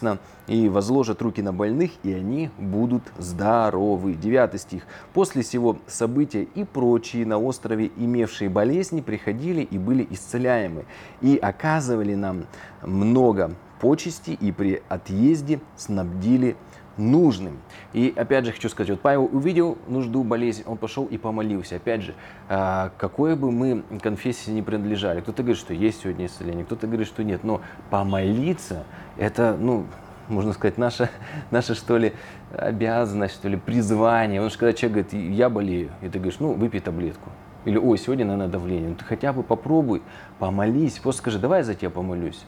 «И 0.46 0.68
возложат 0.68 1.22
руки 1.22 1.42
на 1.42 1.52
больных, 1.52 1.92
и 2.02 2.12
они 2.12 2.50
будут 2.58 3.02
здоровы». 3.18 4.14
9 4.14 4.60
стих. 4.60 4.86
«После 5.12 5.42
всего 5.42 5.78
события 5.86 6.42
и 6.42 6.64
прочие 6.64 7.26
на 7.26 7.38
острове, 7.38 7.90
имевшие 7.96 8.50
болезни, 8.50 9.00
приходили 9.00 9.62
и 9.62 9.78
были 9.78 10.06
исцеляемы, 10.10 10.84
и 11.20 11.36
оказывали 11.36 12.14
нам 12.14 12.44
много 12.82 13.52
почести, 13.80 14.30
и 14.30 14.52
при 14.52 14.82
отъезде 14.88 15.60
снабдили 15.76 16.56
нужным. 16.96 17.58
И 17.92 18.12
опять 18.16 18.44
же 18.44 18.52
хочу 18.52 18.68
сказать, 18.68 18.90
вот 18.90 19.00
Павел 19.00 19.28
увидел 19.32 19.78
нужду, 19.88 20.22
болезнь, 20.24 20.62
он 20.66 20.76
пошел 20.76 21.04
и 21.06 21.18
помолился. 21.18 21.76
Опять 21.76 22.02
же, 22.02 22.14
а, 22.48 22.92
какой 22.98 23.36
бы 23.36 23.50
мы 23.50 23.82
конфессии 24.02 24.50
не 24.50 24.62
принадлежали, 24.62 25.20
кто-то 25.20 25.42
говорит, 25.42 25.60
что 25.60 25.74
есть 25.74 26.02
сегодня 26.02 26.26
исцеление, 26.26 26.64
кто-то 26.64 26.86
говорит, 26.86 27.06
что 27.06 27.24
нет, 27.24 27.44
но 27.44 27.60
помолиться, 27.90 28.84
это, 29.16 29.56
ну, 29.58 29.86
можно 30.28 30.52
сказать, 30.52 30.78
наша, 30.78 31.10
наша, 31.50 31.74
что 31.74 31.98
ли, 31.98 32.12
обязанность, 32.52 33.34
что 33.34 33.48
ли, 33.48 33.56
призвание. 33.56 34.40
Потому 34.40 34.50
что 34.50 34.58
когда 34.60 34.72
человек 34.72 35.08
говорит, 35.10 35.32
я 35.34 35.48
болею, 35.50 35.90
и 36.02 36.08
ты 36.08 36.18
говоришь, 36.18 36.40
ну, 36.40 36.52
выпей 36.52 36.80
таблетку. 36.80 37.30
Или, 37.64 37.78
ой, 37.78 37.96
сегодня, 37.96 38.24
наверное, 38.24 38.48
давление. 38.48 38.90
Ну, 38.90 38.94
ты 38.94 39.04
хотя 39.04 39.32
бы 39.32 39.42
попробуй, 39.42 40.02
помолись, 40.38 40.98
просто 40.98 41.22
скажи, 41.22 41.38
давай 41.38 41.60
я 41.60 41.64
за 41.64 41.74
тебя 41.74 41.90
помолюсь. 41.90 42.44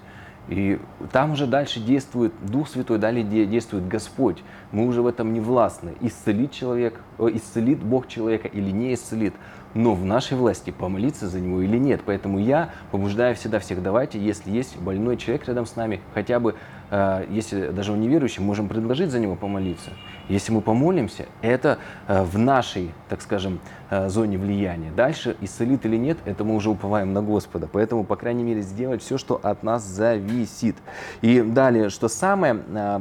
И 0.48 0.78
там 1.10 1.32
уже 1.32 1.46
дальше 1.46 1.80
действует 1.80 2.32
Дух 2.42 2.68
Святой, 2.68 2.98
далее 2.98 3.24
действует 3.46 3.88
Господь. 3.88 4.42
Мы 4.70 4.86
уже 4.86 5.02
в 5.02 5.06
этом 5.06 5.32
не 5.32 5.40
властны. 5.40 5.94
Исцелит 6.00 6.52
человек, 6.52 7.00
исцелит 7.18 7.82
Бог 7.82 8.06
человека 8.06 8.46
или 8.46 8.70
не 8.70 8.94
исцелит. 8.94 9.34
Но 9.76 9.94
в 9.94 10.06
нашей 10.06 10.38
власти 10.38 10.70
помолиться 10.70 11.28
за 11.28 11.38
него 11.38 11.60
или 11.60 11.76
нет. 11.76 12.00
Поэтому 12.06 12.38
я 12.38 12.70
побуждаю 12.90 13.36
всегда 13.36 13.58
всех, 13.58 13.82
давайте, 13.82 14.18
если 14.18 14.50
есть 14.50 14.78
больной 14.78 15.18
человек 15.18 15.46
рядом 15.46 15.66
с 15.66 15.76
нами, 15.76 16.00
хотя 16.14 16.40
бы, 16.40 16.54
э, 16.90 17.26
если 17.28 17.68
даже 17.68 17.92
он 17.92 18.00
неверующий, 18.00 18.42
можем 18.42 18.68
предложить 18.68 19.10
за 19.10 19.18
него 19.18 19.36
помолиться. 19.36 19.90
Если 20.30 20.50
мы 20.50 20.62
помолимся, 20.62 21.26
это 21.42 21.78
э, 22.08 22.22
в 22.22 22.38
нашей, 22.38 22.94
так 23.10 23.20
скажем, 23.20 23.60
э, 23.90 24.08
зоне 24.08 24.38
влияния. 24.38 24.90
Дальше, 24.96 25.36
исцелит 25.42 25.84
или 25.84 25.98
нет, 25.98 26.16
это 26.24 26.42
мы 26.42 26.54
уже 26.54 26.70
уповаем 26.70 27.12
на 27.12 27.20
Господа. 27.20 27.68
Поэтому, 27.70 28.02
по 28.02 28.16
крайней 28.16 28.44
мере, 28.44 28.62
сделать 28.62 29.02
все, 29.02 29.18
что 29.18 29.38
от 29.42 29.62
нас 29.62 29.84
зависит. 29.84 30.76
И 31.20 31.42
далее, 31.42 31.90
что 31.90 32.08
самое 32.08 32.62
э, 32.66 33.00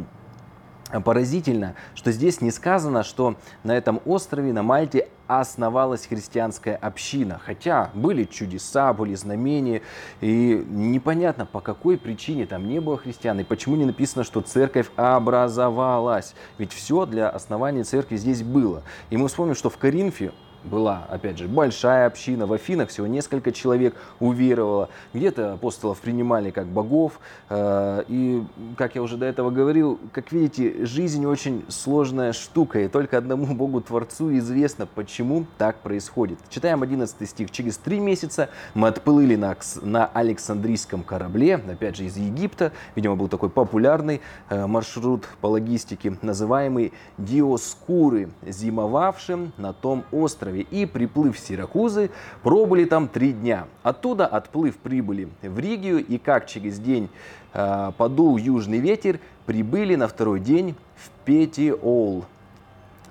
поразительно, 1.03 1.75
что 1.95 2.11
здесь 2.11 2.41
не 2.41 2.51
сказано, 2.51 3.03
что 3.03 3.35
на 3.63 3.75
этом 3.75 4.01
острове, 4.05 4.53
на 4.53 4.63
Мальте, 4.63 5.07
основалась 5.27 6.05
христианская 6.05 6.75
община. 6.75 7.41
Хотя 7.43 7.89
были 7.93 8.25
чудеса, 8.25 8.93
были 8.93 9.15
знамения, 9.15 9.81
и 10.21 10.63
непонятно, 10.69 11.45
по 11.45 11.61
какой 11.61 11.97
причине 11.97 12.45
там 12.45 12.67
не 12.67 12.79
было 12.79 12.97
христиан, 12.97 13.39
и 13.39 13.43
почему 13.43 13.75
не 13.75 13.85
написано, 13.85 14.23
что 14.23 14.41
церковь 14.41 14.89
образовалась. 14.95 16.35
Ведь 16.57 16.71
все 16.71 17.05
для 17.05 17.29
основания 17.29 17.83
церкви 17.83 18.17
здесь 18.17 18.43
было. 18.43 18.83
И 19.09 19.17
мы 19.17 19.27
вспомним, 19.27 19.55
что 19.55 19.69
в 19.69 19.77
Коринфе 19.77 20.31
была, 20.65 21.05
опять 21.09 21.37
же, 21.37 21.47
большая 21.47 22.07
община. 22.07 22.45
В 22.45 22.53
Афинах 22.53 22.89
всего 22.89 23.07
несколько 23.07 23.51
человек 23.51 23.95
уверовало. 24.19 24.89
Где-то 25.13 25.53
апостолов 25.53 25.99
принимали 25.99 26.51
как 26.51 26.67
богов. 26.67 27.19
Э, 27.49 28.03
и, 28.07 28.43
как 28.77 28.95
я 28.95 29.01
уже 29.01 29.17
до 29.17 29.25
этого 29.25 29.51
говорил, 29.51 29.99
как 30.11 30.31
видите, 30.31 30.85
жизнь 30.85 31.25
очень 31.25 31.63
сложная 31.69 32.33
штука. 32.33 32.79
И 32.79 32.87
только 32.87 33.17
одному 33.17 33.45
Богу 33.55 33.81
Творцу 33.81 34.35
известно, 34.37 34.87
почему 34.87 35.45
так 35.57 35.77
происходит. 35.81 36.39
Читаем 36.49 36.81
11 36.81 37.29
стих. 37.29 37.51
Через 37.51 37.77
три 37.77 37.99
месяца 37.99 38.49
мы 38.73 38.87
отплыли 38.87 39.35
на, 39.35 39.55
на 39.81 40.05
Александрийском 40.07 41.03
корабле, 41.03 41.55
опять 41.55 41.95
же, 41.95 42.05
из 42.05 42.17
Египта. 42.17 42.71
Видимо, 42.95 43.15
был 43.15 43.27
такой 43.27 43.49
популярный 43.49 44.21
э, 44.49 44.65
маршрут 44.65 45.27
по 45.41 45.47
логистике, 45.47 46.17
называемый 46.21 46.93
Диоскуры, 47.17 48.29
зимовавшим 48.45 49.53
на 49.57 49.73
том 49.73 50.03
острове 50.11 50.54
острове 50.55 50.65
и, 50.71 50.85
приплыв 50.85 51.35
в 51.35 51.39
Сиракузы, 51.39 52.09
пробыли 52.43 52.85
там 52.85 53.07
три 53.07 53.33
дня. 53.33 53.67
Оттуда, 53.83 54.25
отплыв, 54.25 54.77
прибыли 54.77 55.29
в 55.41 55.59
Ригию 55.59 56.05
и 56.05 56.17
как 56.17 56.47
через 56.47 56.79
день 56.79 57.09
э, 57.53 57.91
подул 57.97 58.37
южный 58.37 58.79
ветер, 58.79 59.19
прибыли 59.45 59.95
на 59.95 60.07
второй 60.07 60.39
день 60.39 60.75
в 60.95 61.09
Петиол. 61.25 62.25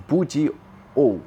Путиол 0.09 1.21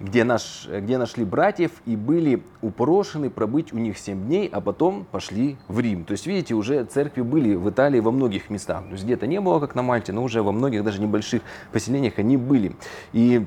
где, 0.00 0.24
наш, 0.24 0.68
где 0.68 0.96
нашли 0.96 1.24
братьев 1.24 1.72
и 1.84 1.96
были 1.96 2.42
упрошены 2.62 3.30
пробыть 3.30 3.72
у 3.72 3.78
них 3.78 3.98
7 3.98 4.26
дней, 4.26 4.48
а 4.52 4.60
потом 4.60 5.04
пошли 5.04 5.56
в 5.66 5.80
Рим. 5.80 6.04
То 6.04 6.12
есть, 6.12 6.26
видите, 6.26 6.54
уже 6.54 6.84
церкви 6.84 7.22
были 7.22 7.54
в 7.54 7.68
Италии 7.68 8.00
во 8.00 8.12
многих 8.12 8.48
местах. 8.50 8.84
То 8.84 8.92
есть 8.92 9.04
где-то 9.04 9.26
не 9.26 9.40
было, 9.40 9.58
как 9.58 9.74
на 9.74 9.82
Мальте, 9.82 10.12
но 10.12 10.22
уже 10.22 10.42
во 10.42 10.52
многих 10.52 10.84
даже 10.84 11.00
небольших 11.00 11.42
поселениях 11.72 12.18
они 12.18 12.36
были. 12.36 12.76
И 13.12 13.44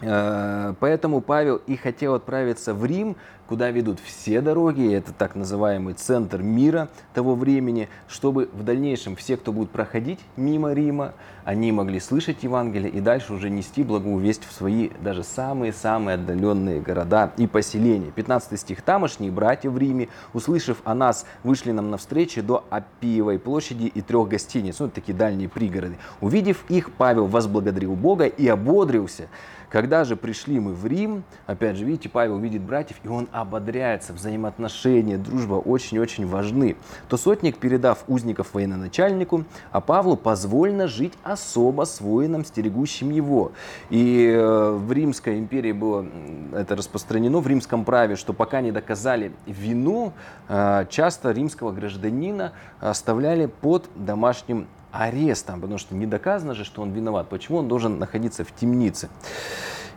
поэтому 0.00 1.20
Павел 1.20 1.60
и 1.66 1.76
хотел 1.76 2.14
отправиться 2.14 2.74
в 2.74 2.84
Рим, 2.84 3.16
куда 3.48 3.70
ведут 3.70 3.98
все 4.04 4.40
дороги, 4.40 4.92
это 4.92 5.12
так 5.12 5.34
называемый 5.34 5.94
центр 5.94 6.42
мира 6.42 6.88
того 7.14 7.34
времени, 7.34 7.88
чтобы 8.06 8.50
в 8.52 8.62
дальнейшем 8.62 9.16
все, 9.16 9.36
кто 9.36 9.52
будет 9.52 9.70
проходить 9.70 10.20
мимо 10.36 10.72
Рима, 10.74 11.14
они 11.44 11.72
могли 11.72 11.98
слышать 11.98 12.42
Евангелие 12.42 12.90
и 12.90 13.00
дальше 13.00 13.32
уже 13.32 13.48
нести 13.48 13.82
благую 13.82 14.18
весть 14.18 14.44
в 14.44 14.52
свои 14.52 14.90
даже 15.00 15.22
самые-самые 15.22 16.16
отдаленные 16.16 16.80
города 16.80 17.32
и 17.38 17.46
поселения. 17.46 18.10
15 18.10 18.60
стих. 18.60 18.82
«Тамошние 18.82 19.30
братья 19.30 19.70
в 19.70 19.78
Риме, 19.78 20.08
услышав 20.34 20.78
о 20.84 20.94
нас, 20.94 21.24
вышли 21.42 21.72
нам 21.72 21.90
навстречу 21.90 22.42
до 22.42 22.64
Апиевой 22.68 23.38
площади 23.38 23.86
и 23.86 24.02
трех 24.02 24.28
гостиниц». 24.28 24.78
Ну, 24.78 24.88
такие 24.88 25.16
дальние 25.16 25.48
пригороды. 25.48 25.96
Увидев 26.20 26.64
их, 26.68 26.92
Павел 26.92 27.26
возблагодарил 27.26 27.94
Бога 27.94 28.26
и 28.26 28.46
ободрился, 28.46 29.28
когда 29.70 30.04
же 30.04 30.16
пришли 30.16 30.60
мы 30.60 30.72
в 30.72 30.86
Рим, 30.86 31.24
опять 31.46 31.76
же, 31.76 31.84
видите, 31.84 32.08
Павел 32.08 32.38
видит 32.38 32.62
братьев, 32.62 32.96
и 33.04 33.08
он 33.08 33.28
ободряется, 33.40 34.12
взаимоотношения, 34.12 35.18
дружба 35.18 35.54
очень-очень 35.54 36.26
важны. 36.26 36.76
То 37.08 37.16
сотник, 37.16 37.58
передав 37.58 38.04
узников 38.08 38.54
военачальнику, 38.54 39.44
а 39.70 39.80
Павлу 39.80 40.16
позволено 40.16 40.88
жить 40.88 41.12
особо 41.22 41.84
с 41.84 42.00
воином, 42.00 42.44
стерегущим 42.44 43.10
его. 43.10 43.52
И 43.90 44.28
э, 44.28 44.70
в 44.72 44.92
Римской 44.92 45.38
империи 45.38 45.72
было 45.72 46.06
это 46.52 46.76
распространено, 46.76 47.38
в 47.38 47.46
римском 47.46 47.84
праве, 47.84 48.16
что 48.16 48.32
пока 48.32 48.60
не 48.60 48.72
доказали 48.72 49.32
вину, 49.46 50.12
э, 50.48 50.86
часто 50.90 51.30
римского 51.30 51.72
гражданина 51.72 52.52
оставляли 52.80 53.46
под 53.46 53.88
домашним 53.94 54.66
арестом, 54.90 55.60
потому 55.60 55.78
что 55.78 55.94
не 55.94 56.06
доказано 56.06 56.54
же, 56.54 56.64
что 56.64 56.82
он 56.82 56.92
виноват. 56.92 57.28
Почему 57.28 57.58
он 57.58 57.68
должен 57.68 57.98
находиться 57.98 58.44
в 58.44 58.52
темнице? 58.52 59.08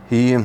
И 0.09 0.39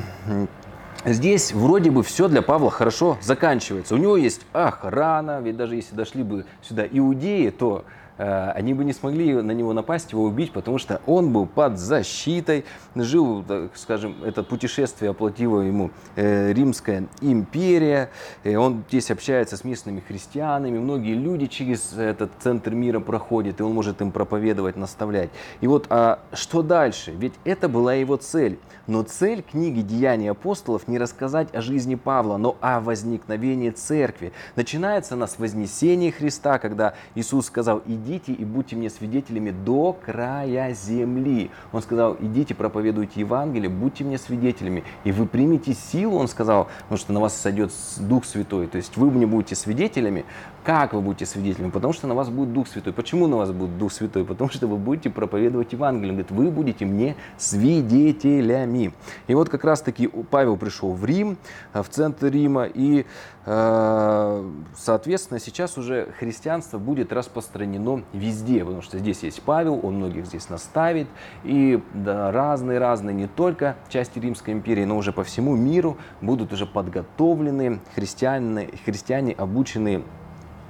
Здесь 1.07 1.53
вроде 1.53 1.93
бы 1.93 2.03
все 2.03 2.27
для 2.27 2.43
Павла 2.43 2.69
хорошо 2.69 3.17
заканчивается. 3.21 3.95
У 3.95 3.99
него 3.99 4.17
есть 4.17 4.41
охрана, 4.53 5.41
ведь 5.41 5.57
даже 5.57 5.77
если 5.77 5.95
дошли 5.95 6.25
бы 6.25 6.47
сюда 6.63 6.85
иудеи, 6.85 7.51
то 7.51 7.85
они 8.19 8.75
бы 8.75 8.85
не 8.85 8.93
смогли 8.93 9.35
на 9.35 9.53
него 9.53 9.73
напасть, 9.73 10.13
его 10.13 10.25
убить, 10.25 10.53
потому 10.53 10.79
что 10.79 11.01
он 11.07 11.33
был 11.33 11.47
под 11.47 11.79
защитой, 11.79 12.65
жил, 12.95 13.45
так 13.47 13.77
скажем, 13.77 14.17
это 14.25 14.43
путешествие 14.43 15.11
оплатила 15.11 15.61
ему 15.61 15.91
э, 16.15 16.53
Римская 16.53 17.07
империя, 17.21 18.11
он 18.45 18.85
здесь 18.89 19.11
общается 19.11 19.57
с 19.57 19.65
местными 19.65 20.01
христианами, 20.01 20.79
многие 20.79 21.15
люди 21.15 21.47
через 21.47 21.93
этот 21.93 22.31
центр 22.39 22.75
мира 22.75 23.01
проходят, 23.01 23.61
и 23.61 23.63
он 23.63 23.73
может 23.73 24.01
им 24.01 24.11
проповедовать, 24.13 24.77
наставлять. 24.77 25.31
И 25.61 25.67
вот 25.67 25.87
а 25.91 26.21
что 26.33 26.63
дальше? 26.63 27.13
Ведь 27.13 27.35
это 27.45 27.69
была 27.69 27.95
его 27.95 28.17
цель. 28.17 28.59
Но 28.87 29.03
цель 29.03 29.43
книги 29.43 29.81
«Деяния 29.81 30.31
апостолов» 30.31 30.87
не 30.87 30.97
рассказать 30.97 31.53
о 31.53 31.61
жизни 31.61 31.97
Павла, 31.97 32.37
но 32.37 32.57
о 32.61 32.79
возникновении 32.81 33.71
церкви. 33.71 34.33
Начинается 34.55 35.15
она 35.15 35.27
с 35.27 35.41
вознесения 35.41 36.13
Христа, 36.13 36.61
когда 36.61 36.95
Иисус 37.17 37.47
сказал 37.47 37.83
«Иди 37.87 38.06
идите 38.07 38.33
и 38.33 38.45
будьте 38.45 38.77
мне 38.77 38.89
свидетелями 38.89 39.51
до 39.51 39.93
края 39.93 40.73
земли. 40.73 41.51
Он 41.73 41.83
сказал, 41.83 42.17
идите, 42.21 42.55
проповедуйте 42.55 43.21
Евангелие, 43.21 43.69
будьте 43.69 44.05
мне 44.05 44.19
свидетелями. 44.19 44.85
И 45.05 45.13
вы 45.13 45.27
примете 45.27 45.75
силу, 45.75 46.19
он 46.19 46.29
сказал, 46.29 46.69
потому 46.83 46.99
что 46.99 47.13
на 47.13 47.21
вас 47.21 47.37
сойдет 47.37 47.73
Дух 47.99 48.25
Святой. 48.25 48.69
То 48.69 48.77
есть 48.77 48.97
вы 48.97 49.11
мне 49.11 49.27
будете 49.27 49.55
свидетелями. 49.55 50.25
Как 50.67 50.95
вы 50.95 51.01
будете 51.01 51.27
свидетелями? 51.27 51.71
Потому 51.71 51.93
что 51.93 52.09
на 52.09 52.17
вас 52.17 52.29
будет 52.29 52.53
Дух 52.53 52.67
Святой. 52.67 52.93
Почему 52.93 53.29
на 53.29 53.37
вас 53.37 53.53
будет 53.53 53.79
Дух 53.79 53.93
Святой? 53.93 54.25
Потому 54.25 54.51
что 54.51 54.67
вы 54.67 54.79
будете 54.79 55.11
проповедовать 55.11 55.73
Евангелие. 55.73 56.11
Он 56.11 56.17
говорит, 56.17 56.33
вы 56.33 56.51
будете 56.51 56.85
мне 56.85 57.15
свидетелями. 57.37 58.93
И 59.29 59.35
вот 59.37 59.49
как 59.49 59.63
раз 59.63 59.81
таки 59.81 60.09
Павел 60.09 60.57
пришел 60.57 60.93
в 60.93 61.05
Рим, 61.05 61.39
э, 61.73 61.85
в 61.85 61.89
центр 61.89 62.27
Рима, 62.27 62.65
и 62.65 63.07
Э, 63.49 64.45
соответственно, 64.77 65.39
сейчас 65.39 65.79
уже 65.79 66.09
христианство 66.19 66.79
будет 66.79 67.13
распространено 67.13 68.03
везде, 68.13 68.65
потому 68.65 68.83
что 68.83 68.99
здесь 68.99 69.23
есть 69.23 69.41
Павел, 69.43 69.79
он 69.85 69.95
многих 69.95 70.27
здесь 70.27 70.49
наставит, 70.49 71.07
и 71.45 71.81
разные-разные, 71.95 73.15
да, 73.15 73.21
не 73.21 73.29
только 73.29 73.77
части 73.89 74.19
Римской 74.19 74.53
империи, 74.53 74.85
но 74.85 74.97
уже 74.97 75.13
по 75.13 75.23
всему 75.23 75.55
миру 75.55 75.97
будут 76.21 76.53
уже 76.53 76.67
подготовлены 76.67 77.79
христиане, 77.95 78.69
христиане 78.85 79.33
обученные 79.33 80.03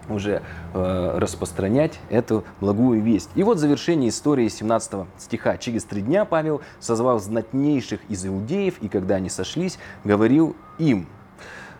уже 0.08 0.42
э, 0.75 1.18
распространять 1.18 1.98
эту 2.10 2.44
благую 2.60 3.02
весть. 3.02 3.30
И 3.34 3.42
вот 3.42 3.58
завершение 3.58 4.10
истории 4.10 4.48
17 4.48 5.06
стиха. 5.18 5.56
Через 5.56 5.84
три 5.84 6.02
дня 6.02 6.25
Павел, 6.25 6.60
созвал 6.80 7.18
знатнейших 7.18 8.00
из 8.08 8.26
иудеев, 8.26 8.78
и 8.80 8.88
когда 8.88 9.16
они 9.16 9.28
сошлись, 9.28 9.78
говорил 10.04 10.56
им, 10.78 11.06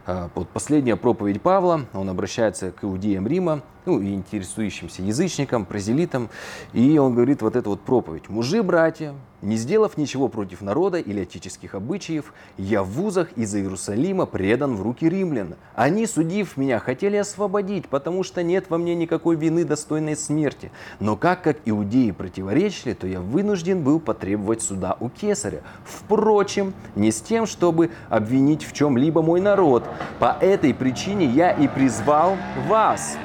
э, 0.07 0.29
вот 0.35 0.49
последняя 0.49 0.97
проповедь 0.97 1.41
Павла, 1.41 1.83
он 1.93 2.09
обращается 2.09 2.73
к 2.73 2.85
иудеям 2.85 3.27
Рима, 3.27 3.63
ну, 3.87 4.01
и 4.01 4.13
интересующимся 4.13 5.03
язычникам, 5.03 5.65
прозелитам. 5.65 6.29
И 6.73 6.99
он 6.99 7.15
говорит 7.15 7.41
вот 7.41 7.55
эту 7.57 7.71
вот 7.71 7.81
проповедь. 7.81 8.29
«Мужи, 8.29 8.63
братья, 8.63 9.15
не 9.43 9.57
сделав 9.57 9.97
ничего 9.97 10.29
против 10.29 10.61
народа 10.61 10.99
или 10.99 11.21
отеческих 11.21 11.77
обычаев, 11.77 12.33
я 12.59 12.83
в 12.83 12.89
вузах 12.89 13.33
из 13.37 13.55
Иерусалима 13.55 14.27
предан 14.27 14.75
в 14.75 14.83
руки 14.83 15.09
римлян. 15.09 15.55
Они, 15.75 16.07
судив 16.07 16.57
меня, 16.57 16.81
хотели 16.81 17.17
освободить, 17.17 17.89
потому 17.89 18.25
что 18.25 18.43
нет 18.43 18.67
во 18.71 18.79
мне 18.79 18.97
никакой 18.97 19.37
вины, 19.37 19.65
достойной 19.65 20.17
смерти. 20.17 20.73
Но 20.99 21.17
как 21.17 21.43
как 21.43 21.59
иудеи 21.65 22.11
противоречили, 22.11 22.95
то 22.95 23.07
я 23.07 23.21
вынужден 23.21 23.85
был 23.85 24.01
потребовать 24.01 24.63
суда 24.63 24.97
у 24.99 25.09
кесаря. 25.09 25.61
Впрочем, 25.85 26.75
не 26.97 27.13
с 27.13 27.21
тем, 27.21 27.47
чтобы 27.47 27.91
обвинить 28.09 28.65
в 28.65 28.73
чем-либо 28.73 29.23
мой 29.23 29.41
народ. 29.41 29.85
По 30.19 30.37
этой 30.41 30.75
причине 30.75 31.27
я 31.27 31.53
и 31.53 31.69
призвал 31.69 32.37
вас, 32.67 33.17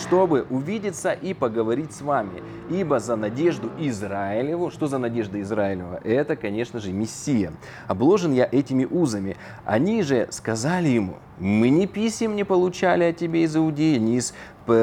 чтобы 0.00 0.46
увидеться 0.50 1.12
и 1.12 1.34
поговорить 1.34 1.92
с 1.92 2.02
вами. 2.02 2.42
Ибо 2.70 2.98
за 3.00 3.16
надежду 3.16 3.70
Израилеву, 3.78 4.70
что 4.70 4.86
за 4.86 4.98
надежда 4.98 5.40
Израилева? 5.40 6.00
Это, 6.04 6.36
конечно 6.36 6.80
же, 6.80 6.92
Мессия. 6.92 7.52
Обложен 7.86 8.32
я 8.32 8.48
этими 8.50 8.84
узами. 8.84 9.36
Они 9.64 10.02
же 10.02 10.28
сказали 10.30 10.88
ему, 10.88 11.16
мы 11.38 11.68
ни 11.68 11.86
писем 11.86 12.36
не 12.36 12.44
получали 12.44 13.04
о 13.04 13.12
тебе 13.12 13.44
из 13.44 13.56
Иудеи, 13.56 13.96
ни 13.96 14.16
из 14.16 14.34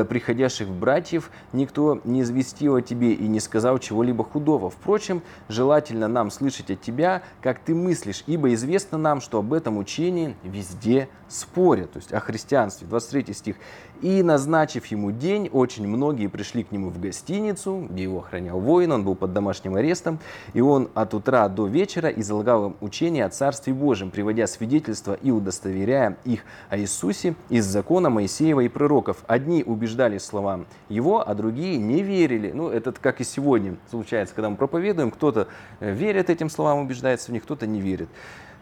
приходящих 0.03 0.67
братьев 0.67 1.29
никто 1.53 2.01
не 2.03 2.21
известил 2.21 2.75
о 2.75 2.81
тебе 2.81 3.13
и 3.13 3.27
не 3.27 3.39
сказал 3.39 3.77
чего-либо 3.77 4.23
худого. 4.23 4.69
Впрочем, 4.69 5.21
желательно 5.47 6.07
нам 6.07 6.31
слышать 6.31 6.71
от 6.71 6.81
тебя, 6.81 7.21
как 7.41 7.59
ты 7.59 7.75
мыслишь, 7.75 8.23
ибо 8.27 8.53
известно 8.53 8.97
нам, 8.97 9.21
что 9.21 9.39
об 9.39 9.53
этом 9.53 9.77
учении 9.77 10.35
везде 10.43 11.07
спорят, 11.27 11.91
то 11.93 11.97
есть 11.97 12.13
о 12.13 12.19
христианстве. 12.19 12.87
23 12.87 13.33
стих. 13.33 13.55
«И, 14.01 14.21
назначив 14.23 14.85
ему 14.87 15.11
день, 15.11 15.49
очень 15.51 15.87
многие 15.87 16.27
пришли 16.27 16.63
к 16.63 16.71
нему 16.71 16.89
в 16.89 16.99
гостиницу, 16.99 17.87
где 17.89 18.03
его 18.03 18.19
охранял 18.19 18.59
воин, 18.59 18.91
он 18.91 19.03
был 19.03 19.15
под 19.15 19.33
домашним 19.33 19.75
арестом, 19.75 20.19
и 20.53 20.61
он 20.61 20.89
от 20.93 21.13
утра 21.13 21.47
до 21.47 21.65
вечера 21.67 22.09
излагал 22.09 22.67
им 22.67 22.75
учение 22.81 23.25
о 23.25 23.29
Царстве 23.29 23.73
Божьем, 23.73 24.11
приводя 24.11 24.47
свидетельства 24.47 25.17
и 25.21 25.31
удостоверяя 25.31 26.17
их 26.25 26.44
о 26.69 26.77
Иисусе 26.77 27.35
из 27.49 27.65
закона 27.65 28.09
Моисеева 28.09 28.61
и 28.61 28.67
пророков. 28.67 29.17
Одни 29.27 29.63
убеждались 29.63 30.23
словам 30.23 30.65
его, 30.89 31.27
а 31.27 31.33
другие 31.33 31.77
не 31.77 32.01
верили. 32.01 32.51
Ну, 32.53 32.69
это 32.69 32.91
как 32.91 33.21
и 33.21 33.23
сегодня 33.23 33.75
случается, 33.89 34.35
когда 34.35 34.49
мы 34.49 34.55
проповедуем, 34.55 35.11
кто-то 35.11 35.47
э, 35.79 35.93
верит 35.93 36.29
этим 36.29 36.49
словам, 36.49 36.79
убеждается 36.79 37.31
в 37.31 37.33
них, 37.33 37.43
кто-то 37.43 37.67
не 37.67 37.81
верит. 37.81 38.09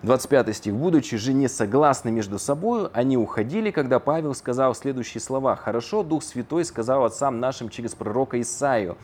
25 0.03 0.55
стих. 0.55 0.73
«Будучи 0.73 1.15
же 1.17 1.33
не 1.33 1.47
согласны 1.47 2.11
между 2.11 2.37
собой, 2.37 2.89
они 2.93 3.17
уходили, 3.17 3.71
когда 3.71 3.99
Павел 3.99 4.35
сказал 4.35 4.75
следующие 4.75 5.21
слова. 5.21 5.55
«Хорошо, 5.55 6.03
Дух 6.03 6.23
Святой 6.23 6.65
сказал 6.65 7.05
отцам 7.05 7.39
нашим 7.39 7.69
через 7.69 7.95
пророка 7.95 8.39
Исаию, 8.41 8.97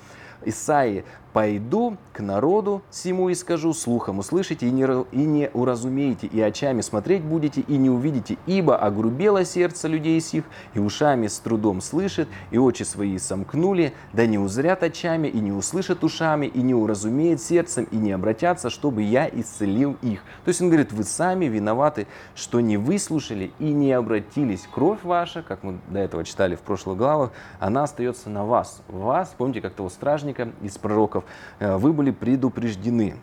Исаии, 0.44 1.06
«Пойду 1.34 1.98
к 2.12 2.22
народу 2.22 2.82
сему 2.90 3.30
и 3.30 3.36
скажу, 3.36 3.74
слухом 3.74 4.20
услышите 4.20 4.68
и 4.68 4.72
не, 4.72 4.84
и 5.12 5.26
не 5.26 5.50
уразумеете, 5.54 6.28
и 6.28 6.42
очами 6.42 6.82
смотреть 6.82 7.24
будете, 7.24 7.62
и 7.62 7.78
не 7.78 7.90
увидите, 7.90 8.38
ибо 8.48 8.78
огрубело 8.78 9.46
сердце 9.46 9.88
людей 9.88 10.20
сих, 10.22 10.44
и 10.74 10.80
ушами 10.80 11.28
с 11.28 11.40
трудом 11.40 11.82
слышит, 11.82 12.28
и 12.52 12.58
очи 12.58 12.84
свои 12.84 13.18
сомкнули, 13.20 13.94
да 14.12 14.26
не 14.26 14.40
узрят 14.40 14.82
очами, 14.84 15.28
и 15.28 15.40
не 15.40 15.52
услышат 15.52 16.04
ушами, 16.04 16.48
и 16.48 16.62
не 16.62 16.74
уразумеет 16.74 17.42
сердцем, 17.42 17.88
и 17.92 17.96
не 17.96 18.12
обратятся, 18.12 18.70
чтобы 18.70 19.04
я 19.04 19.30
исцелил 19.30 19.98
их». 20.02 20.22
То 20.46 20.50
есть 20.50 20.62
он 20.62 20.70
говорит, 20.70 20.92
вы 20.92 21.04
сами 21.04 21.46
виноваты, 21.46 22.08
что 22.36 22.60
не 22.60 22.78
выслушали 22.78 23.52
и 23.60 23.72
не 23.72 23.92
обратились. 23.92 24.68
Кровь 24.74 25.04
ваша, 25.04 25.44
как 25.44 25.64
мы 25.64 25.80
до 25.90 26.00
этого 26.00 26.24
читали 26.24 26.56
в 26.56 26.62
прошлых 26.62 26.98
главах, 26.98 27.32
она 27.60 27.84
остается 27.84 28.30
на 28.30 28.46
вас. 28.46 28.82
Вас, 28.88 29.34
помните, 29.38 29.62
как 29.62 29.74
того 29.74 29.90
стражника, 29.90 30.50
из 30.62 30.78
пророков, 31.20 31.26
э, 31.60 31.78
вы 31.78 31.94
были 31.94 32.12
предупреждены. 32.12 33.16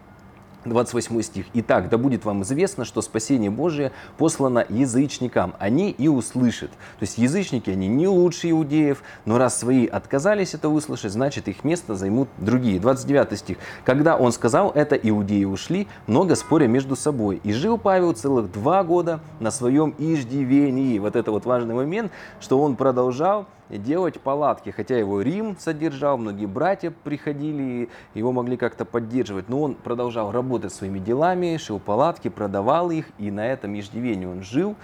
28 0.65 1.23
стих. 1.23 1.47
«Итак, 1.55 1.89
да 1.89 1.97
будет 1.97 2.25
вам 2.25 2.43
известно, 2.43 2.85
что 2.85 3.01
спасение 3.01 3.51
Божие 3.51 3.93
послано 4.19 4.67
язычникам, 4.69 5.55
они 5.61 5.93
и 5.93 6.09
услышат». 6.09 6.71
То 6.71 7.03
есть 7.03 7.19
язычники, 7.19 7.71
они 7.71 7.87
не 7.87 8.09
лучше 8.09 8.51
иудеев, 8.51 9.01
но 9.27 9.39
раз 9.39 9.61
свои 9.61 9.87
отказались 9.87 10.55
это 10.55 10.69
услышать, 10.69 11.13
значит 11.13 11.47
их 11.47 11.63
место 11.63 11.95
займут 11.95 12.29
другие. 12.39 12.81
29 12.81 13.39
стих. 13.39 13.59
«Когда 13.85 14.17
он 14.17 14.33
сказал 14.33 14.73
это, 14.73 14.97
иудеи 14.97 15.45
ушли, 15.45 15.87
много 16.09 16.35
споря 16.35 16.67
между 16.67 16.97
собой. 16.97 17.41
И 17.45 17.53
жил 17.53 17.79
Павел 17.79 18.13
целых 18.13 18.51
два 18.51 18.83
года 18.83 19.21
на 19.39 19.53
своем 19.53 19.95
иждивении». 19.99 20.99
Вот 20.99 21.15
это 21.15 21.31
вот 21.31 21.45
важный 21.45 21.77
момент, 21.77 22.11
что 22.41 22.61
он 22.61 22.75
продолжал 22.75 23.47
делать 23.69 24.21
палатки, 24.21 24.71
хотя 24.71 24.97
его 24.99 25.23
Рим 25.23 25.57
содержал, 25.59 26.19
многие 26.19 26.47
братья 26.47 26.93
приходили, 27.05 27.89
его 28.15 28.33
могли 28.33 28.57
как-то 28.57 28.85
поддерживать, 28.85 29.49
но 29.49 29.63
он 29.63 29.75
продолжал 29.75 30.33
работать 30.33 30.73
своими 30.73 30.99
делами, 30.99 31.57
шил 31.57 31.79
палатки, 31.79 32.29
продавал 32.29 32.91
их, 32.91 33.07
и 33.19 33.31
на 33.31 33.47
этом 33.47 33.79
иждивении 33.79 34.27
он 34.27 34.43
жил. 34.43 34.77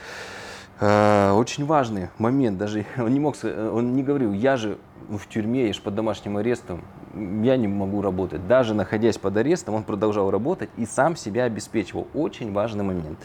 Э, 0.80 1.32
очень 1.32 1.64
важный 1.64 2.08
момент, 2.18 2.58
даже 2.58 2.84
он 2.98 3.12
не 3.12 3.20
мог, 3.20 3.36
он 3.42 3.94
не 3.94 4.02
говорил, 4.02 4.32
я 4.32 4.56
же 4.56 4.78
в 5.08 5.28
тюрьме, 5.28 5.68
я 5.68 5.72
же 5.72 5.80
под 5.80 5.94
домашним 5.94 6.36
арестом, 6.36 6.82
я 7.14 7.56
не 7.56 7.68
могу 7.68 8.02
работать. 8.02 8.46
Даже 8.46 8.74
находясь 8.74 9.18
под 9.18 9.36
арестом, 9.36 9.74
он 9.74 9.84
продолжал 9.84 10.30
работать 10.30 10.70
и 10.76 10.86
сам 10.86 11.16
себя 11.16 11.44
обеспечивал. 11.44 12.08
Очень 12.14 12.52
важный 12.52 12.84
момент. 12.84 13.18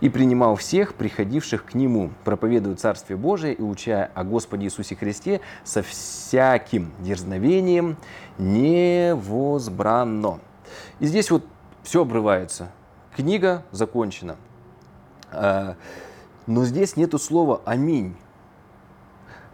И 0.00 0.08
принимал 0.08 0.56
всех, 0.56 0.94
приходивших 0.94 1.64
к 1.64 1.74
нему, 1.74 2.10
проповедуя 2.24 2.76
Царствие 2.76 3.16
Божие 3.16 3.54
и 3.54 3.62
уча 3.62 4.10
о 4.14 4.24
Господе 4.24 4.66
Иисусе 4.66 4.96
Христе 4.96 5.40
со 5.64 5.82
всяким 5.82 6.92
дерзновением 7.00 7.96
невозбранно. 8.38 10.40
И 11.00 11.06
здесь 11.06 11.30
вот 11.30 11.44
все 11.82 12.02
обрывается. 12.02 12.70
Книга 13.16 13.62
закончена. 13.70 14.36
А, 15.30 15.76
но 16.46 16.64
здесь 16.64 16.96
нету 16.96 17.18
слова 17.18 17.60
«Аминь». 17.64 18.16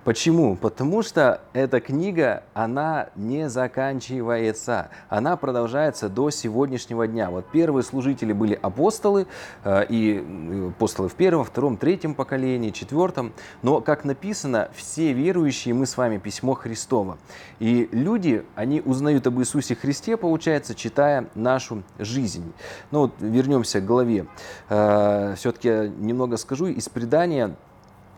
Почему? 0.05 0.57
Потому 0.57 1.03
что 1.03 1.43
эта 1.53 1.81
книга, 1.81 2.43
она 2.55 3.09
не 3.17 3.51
заканчивается. 3.51 4.89
Она 5.11 5.37
продолжается 5.37 6.09
до 6.09 6.31
сегодняшнего 6.31 7.07
дня. 7.07 7.31
Вот 7.31 7.47
первые 7.53 7.85
служители 7.85 8.33
были 8.33 8.59
апостолы, 8.61 9.27
э, 9.63 9.85
и 9.91 10.71
апостолы 10.75 11.11
в 11.11 11.15
первом, 11.15 11.45
втором, 11.45 11.77
третьем 11.77 12.15
поколении, 12.15 12.71
четвертом. 12.71 13.35
Но, 13.63 13.83
как 13.83 14.05
написано, 14.05 14.71
все 14.75 15.13
верующие 15.13 15.75
мы 15.75 15.85
с 15.85 15.99
вами 15.99 16.17
письмо 16.17 16.55
Христово. 16.55 17.19
И 17.59 17.87
люди, 17.93 18.45
они 18.55 18.81
узнают 18.81 19.27
об 19.27 19.39
Иисусе 19.39 19.75
Христе, 19.75 20.17
получается, 20.17 20.75
читая 20.75 21.29
нашу 21.35 21.83
жизнь. 21.99 22.53
Ну 22.91 23.01
вот 23.01 23.13
вернемся 23.21 23.83
к 23.83 23.85
главе. 23.85 24.27
Э, 24.71 25.35
Все-таки 25.37 25.93
немного 25.99 26.39
скажу 26.39 26.69
из 26.69 26.89
предания 26.89 27.55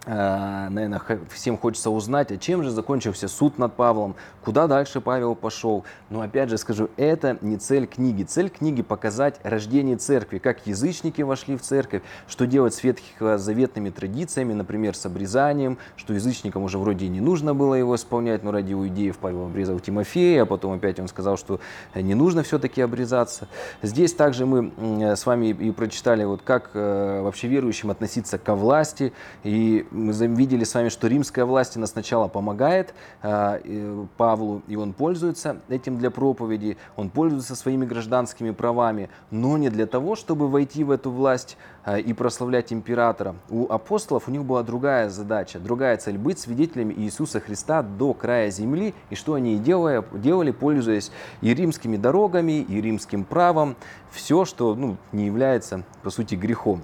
наверное, 0.04 1.00
всем 1.30 1.56
хочется 1.56 1.90
узнать, 1.90 2.32
а 2.32 2.36
чем 2.36 2.62
же 2.64 2.70
закончился 2.70 3.28
суд 3.28 3.58
над 3.58 3.74
Павлом, 3.74 4.16
куда 4.44 4.66
дальше 4.66 5.00
Павел 5.00 5.34
пошел. 5.36 5.84
Но 6.10 6.22
опять 6.22 6.50
же 6.50 6.58
скажу, 6.58 6.90
это 6.96 7.38
не 7.40 7.56
цель 7.56 7.86
книги. 7.86 8.24
Цель 8.24 8.50
книги 8.50 8.82
показать 8.82 9.38
рождение 9.44 9.96
церкви, 9.96 10.38
как 10.38 10.66
язычники 10.66 11.22
вошли 11.22 11.56
в 11.56 11.62
церковь, 11.62 12.02
что 12.26 12.46
делать 12.46 12.74
с 12.74 12.82
ветхозаветными 12.82 13.90
традициями, 13.90 14.52
например, 14.54 14.96
с 14.96 15.06
обрезанием, 15.06 15.78
что 15.96 16.14
язычникам 16.14 16.64
уже 16.64 16.78
вроде 16.78 17.08
не 17.08 17.20
нужно 17.20 17.54
было 17.54 17.74
его 17.74 17.94
исполнять, 17.94 18.42
но 18.42 18.50
ради 18.50 18.72
иудеев 18.72 19.18
Павел 19.18 19.46
обрезал 19.46 19.78
Тимофея, 19.78 20.42
а 20.42 20.46
потом 20.46 20.72
опять 20.72 20.98
он 20.98 21.06
сказал, 21.06 21.36
что 21.36 21.60
не 21.94 22.14
нужно 22.14 22.42
все-таки 22.42 22.80
обрезаться. 22.80 23.46
Здесь 23.82 24.12
также 24.12 24.46
мы 24.46 24.72
с 25.16 25.24
вами 25.26 25.46
и 25.48 25.70
прочитали, 25.70 26.24
вот 26.24 26.42
как 26.42 26.70
э, 26.74 27.20
вообще 27.22 27.46
верующим 27.46 27.90
относиться 27.90 28.38
ко 28.38 28.54
власти, 28.54 29.12
и 29.44 29.86
мы 29.92 30.12
видели 30.12 30.64
с 30.64 30.74
вами, 30.74 30.88
что 30.88 31.06
римская 31.06 31.44
власть 31.44 31.76
она 31.76 31.86
сначала 31.86 32.28
помогает 32.28 32.94
э, 33.22 34.06
Павлу, 34.16 34.62
и 34.66 34.76
он 34.76 34.92
пользуется 34.92 35.58
этим 35.68 35.98
для 35.98 36.10
проповеди, 36.10 36.76
он 36.96 37.10
пользуется 37.10 37.54
своими 37.54 37.84
гражданскими 37.84 38.50
правами, 38.50 39.10
но 39.30 39.58
не 39.58 39.68
для 39.68 39.86
того, 39.86 40.16
чтобы 40.16 40.48
войти 40.48 40.84
в 40.84 40.90
эту 40.90 41.10
власть 41.10 41.56
э, 41.84 42.00
и 42.00 42.12
прославлять 42.12 42.72
императора. 42.72 43.36
У 43.50 43.70
апостолов 43.70 44.28
у 44.28 44.30
них 44.30 44.44
была 44.44 44.62
другая 44.62 45.10
задача, 45.10 45.58
другая 45.58 45.96
цель– 45.96 46.18
быть 46.22 46.38
свидетелями 46.38 46.94
Иисуса 46.94 47.40
Христа 47.40 47.82
до 47.82 48.14
края 48.14 48.50
земли, 48.50 48.94
и 49.10 49.14
что 49.14 49.34
они 49.34 49.58
делали, 49.58 50.02
делали 50.14 50.50
пользуясь 50.50 51.10
и 51.40 51.54
римскими 51.54 51.96
дорогами, 51.96 52.60
и 52.62 52.80
римским 52.80 53.24
правом, 53.24 53.76
все, 54.10 54.44
что 54.44 54.74
ну, 54.74 54.96
не 55.12 55.26
является, 55.26 55.84
по 56.02 56.10
сути, 56.10 56.34
грехом. 56.34 56.82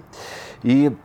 И 0.63 0.95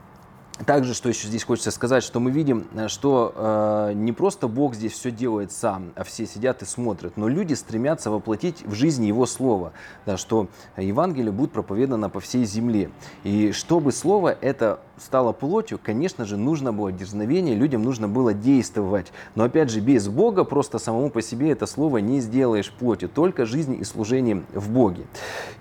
также, 0.66 0.94
что 0.94 1.08
еще 1.08 1.26
здесь 1.26 1.42
хочется 1.42 1.70
сказать, 1.70 2.04
что 2.04 2.20
мы 2.20 2.30
видим, 2.30 2.66
э, 2.74 2.88
что 2.88 3.32
э, 3.34 3.92
не 3.94 4.12
просто 4.12 4.46
Бог 4.46 4.74
здесь 4.74 4.92
все 4.92 5.10
делает 5.10 5.50
сам, 5.50 5.92
а 5.96 6.04
все 6.04 6.26
сидят 6.26 6.62
и 6.62 6.64
смотрят, 6.64 7.16
но 7.16 7.28
люди 7.28 7.54
стремятся 7.54 8.10
воплотить 8.10 8.64
в 8.64 8.72
жизни 8.72 9.06
Его 9.06 9.26
Слово, 9.26 9.72
да, 10.06 10.16
что 10.16 10.48
Евангелие 10.76 11.32
будет 11.32 11.52
проповедано 11.52 12.08
по 12.08 12.20
всей 12.20 12.44
земле. 12.44 12.90
И 13.24 13.52
чтобы 13.52 13.90
Слово 13.90 14.36
это 14.40 14.80
стало 14.98 15.32
плотью, 15.32 15.78
конечно 15.82 16.24
же, 16.24 16.36
нужно 16.36 16.72
было 16.72 16.92
дерзновение, 16.92 17.54
людям 17.54 17.82
нужно 17.82 18.08
было 18.08 18.34
действовать. 18.34 19.12
Но 19.34 19.44
опять 19.44 19.70
же, 19.70 19.80
без 19.80 20.08
Бога 20.08 20.44
просто 20.44 20.78
самому 20.78 21.10
по 21.10 21.22
себе 21.22 21.50
это 21.50 21.66
слово 21.66 21.98
не 21.98 22.20
сделаешь 22.20 22.70
плотью, 22.70 23.08
только 23.08 23.44
жизнь 23.46 23.76
и 23.80 23.84
служение 23.84 24.42
в 24.52 24.70
Боге. 24.70 25.04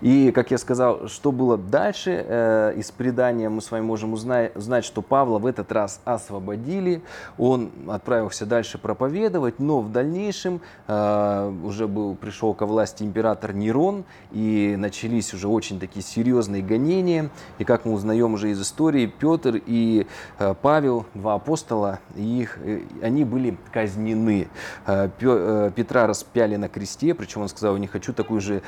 И, 0.00 0.30
как 0.32 0.50
я 0.50 0.58
сказал, 0.58 1.08
что 1.08 1.32
было 1.32 1.56
дальше 1.56 2.24
э, 2.26 2.74
из 2.76 2.90
предания, 2.90 3.48
мы 3.48 3.60
с 3.60 3.70
вами 3.70 3.84
можем 3.84 4.12
узнать, 4.12 4.56
узнать 4.56 4.84
что 4.84 5.02
Павла 5.02 5.38
в 5.38 5.46
этот 5.46 5.72
раз 5.72 6.00
освободили, 6.04 7.02
он 7.38 7.70
отправился 7.88 8.46
дальше 8.46 8.78
проповедовать, 8.78 9.58
но 9.58 9.80
в 9.80 9.90
дальнейшем 9.90 10.60
э, 10.86 11.52
уже 11.64 11.88
был, 11.88 12.14
пришел 12.14 12.54
ко 12.54 12.66
власти 12.66 13.02
император 13.02 13.54
Нерон, 13.54 14.04
и 14.32 14.74
начались 14.78 15.32
уже 15.34 15.48
очень 15.48 15.80
такие 15.80 16.04
серьезные 16.04 16.62
гонения. 16.62 17.30
И 17.58 17.64
как 17.64 17.84
мы 17.84 17.92
узнаем 17.92 18.34
уже 18.34 18.50
из 18.50 18.60
истории, 18.60 19.06
Петр 19.24 19.58
и 19.64 20.06
э, 20.38 20.54
Павел, 20.60 21.06
два 21.14 21.36
апостола, 21.36 22.00
их, 22.14 22.58
э, 22.62 22.82
они 23.00 23.24
были 23.24 23.56
казнены. 23.72 24.48
Э, 24.86 25.08
Пе, 25.18 25.72
Петра 25.74 26.06
распяли 26.06 26.56
на 26.56 26.68
кресте, 26.68 27.14
причем 27.14 27.40
он 27.40 27.48
сказал, 27.48 27.78
не 27.78 27.86
хочу 27.86 28.12
такую 28.12 28.42
же 28.42 28.60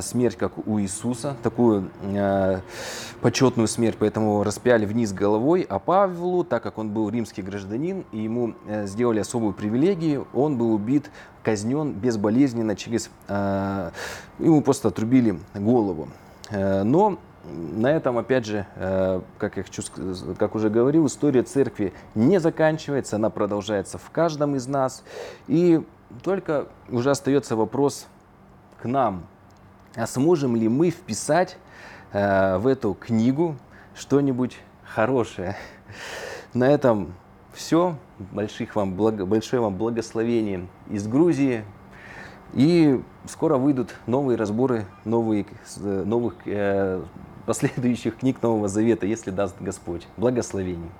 смерть, 0.00 0.36
как 0.36 0.66
у 0.66 0.80
Иисуса, 0.80 1.36
такую 1.42 1.90
почетную 3.20 3.68
смерть, 3.68 3.96
поэтому 3.98 4.42
распяли 4.42 4.84
вниз 4.84 5.12
головой, 5.12 5.64
а 5.68 5.78
Павлу, 5.78 6.42
так 6.42 6.62
как 6.62 6.78
он 6.78 6.90
был 6.90 7.08
римский 7.08 7.42
гражданин, 7.42 8.04
и 8.10 8.18
ему 8.18 8.54
сделали 8.84 9.20
особую 9.20 9.52
привилегию, 9.52 10.26
он 10.34 10.56
был 10.56 10.72
убит, 10.72 11.10
казнен 11.44 11.92
безболезненно 11.92 12.74
через... 12.74 13.10
Э, 13.28 13.90
ему 14.38 14.60
просто 14.62 14.88
отрубили 14.88 15.38
голову. 15.54 16.08
Но 16.52 17.20
на 17.44 17.88
этом, 17.90 18.18
опять 18.18 18.44
же, 18.44 18.66
как 19.38 19.56
я 19.56 19.62
хочу, 19.62 19.82
как 20.38 20.54
уже 20.54 20.68
говорил, 20.68 21.06
история 21.06 21.42
церкви 21.42 21.92
не 22.14 22.38
заканчивается, 22.38 23.16
она 23.16 23.30
продолжается 23.30 23.98
в 23.98 24.10
каждом 24.10 24.56
из 24.56 24.66
нас. 24.66 25.02
И 25.48 25.82
только 26.22 26.66
уже 26.90 27.10
остается 27.10 27.56
вопрос 27.56 28.06
к 28.80 28.84
нам, 28.84 29.26
а 29.94 30.06
сможем 30.06 30.56
ли 30.56 30.68
мы 30.68 30.90
вписать 30.90 31.56
в 32.12 32.66
эту 32.66 32.94
книгу 32.94 33.56
что-нибудь 33.94 34.58
хорошее. 34.84 35.56
На 36.52 36.64
этом 36.68 37.14
все. 37.52 37.96
Больших 38.32 38.76
вам 38.76 38.94
благо, 38.94 39.24
большое 39.24 39.62
вам 39.62 39.76
благословение 39.76 40.66
из 40.90 41.06
Грузии. 41.08 41.64
И 42.54 43.00
скоро 43.26 43.56
выйдут 43.56 43.94
новые 44.06 44.36
разборы 44.36 44.86
новые, 45.04 45.46
новых 45.76 46.34
э, 46.46 47.02
последующих 47.46 48.18
книг 48.18 48.42
Нового 48.42 48.68
Завета, 48.68 49.06
если 49.06 49.30
даст 49.30 49.56
Господь. 49.60 50.06
Благословений. 50.16 50.90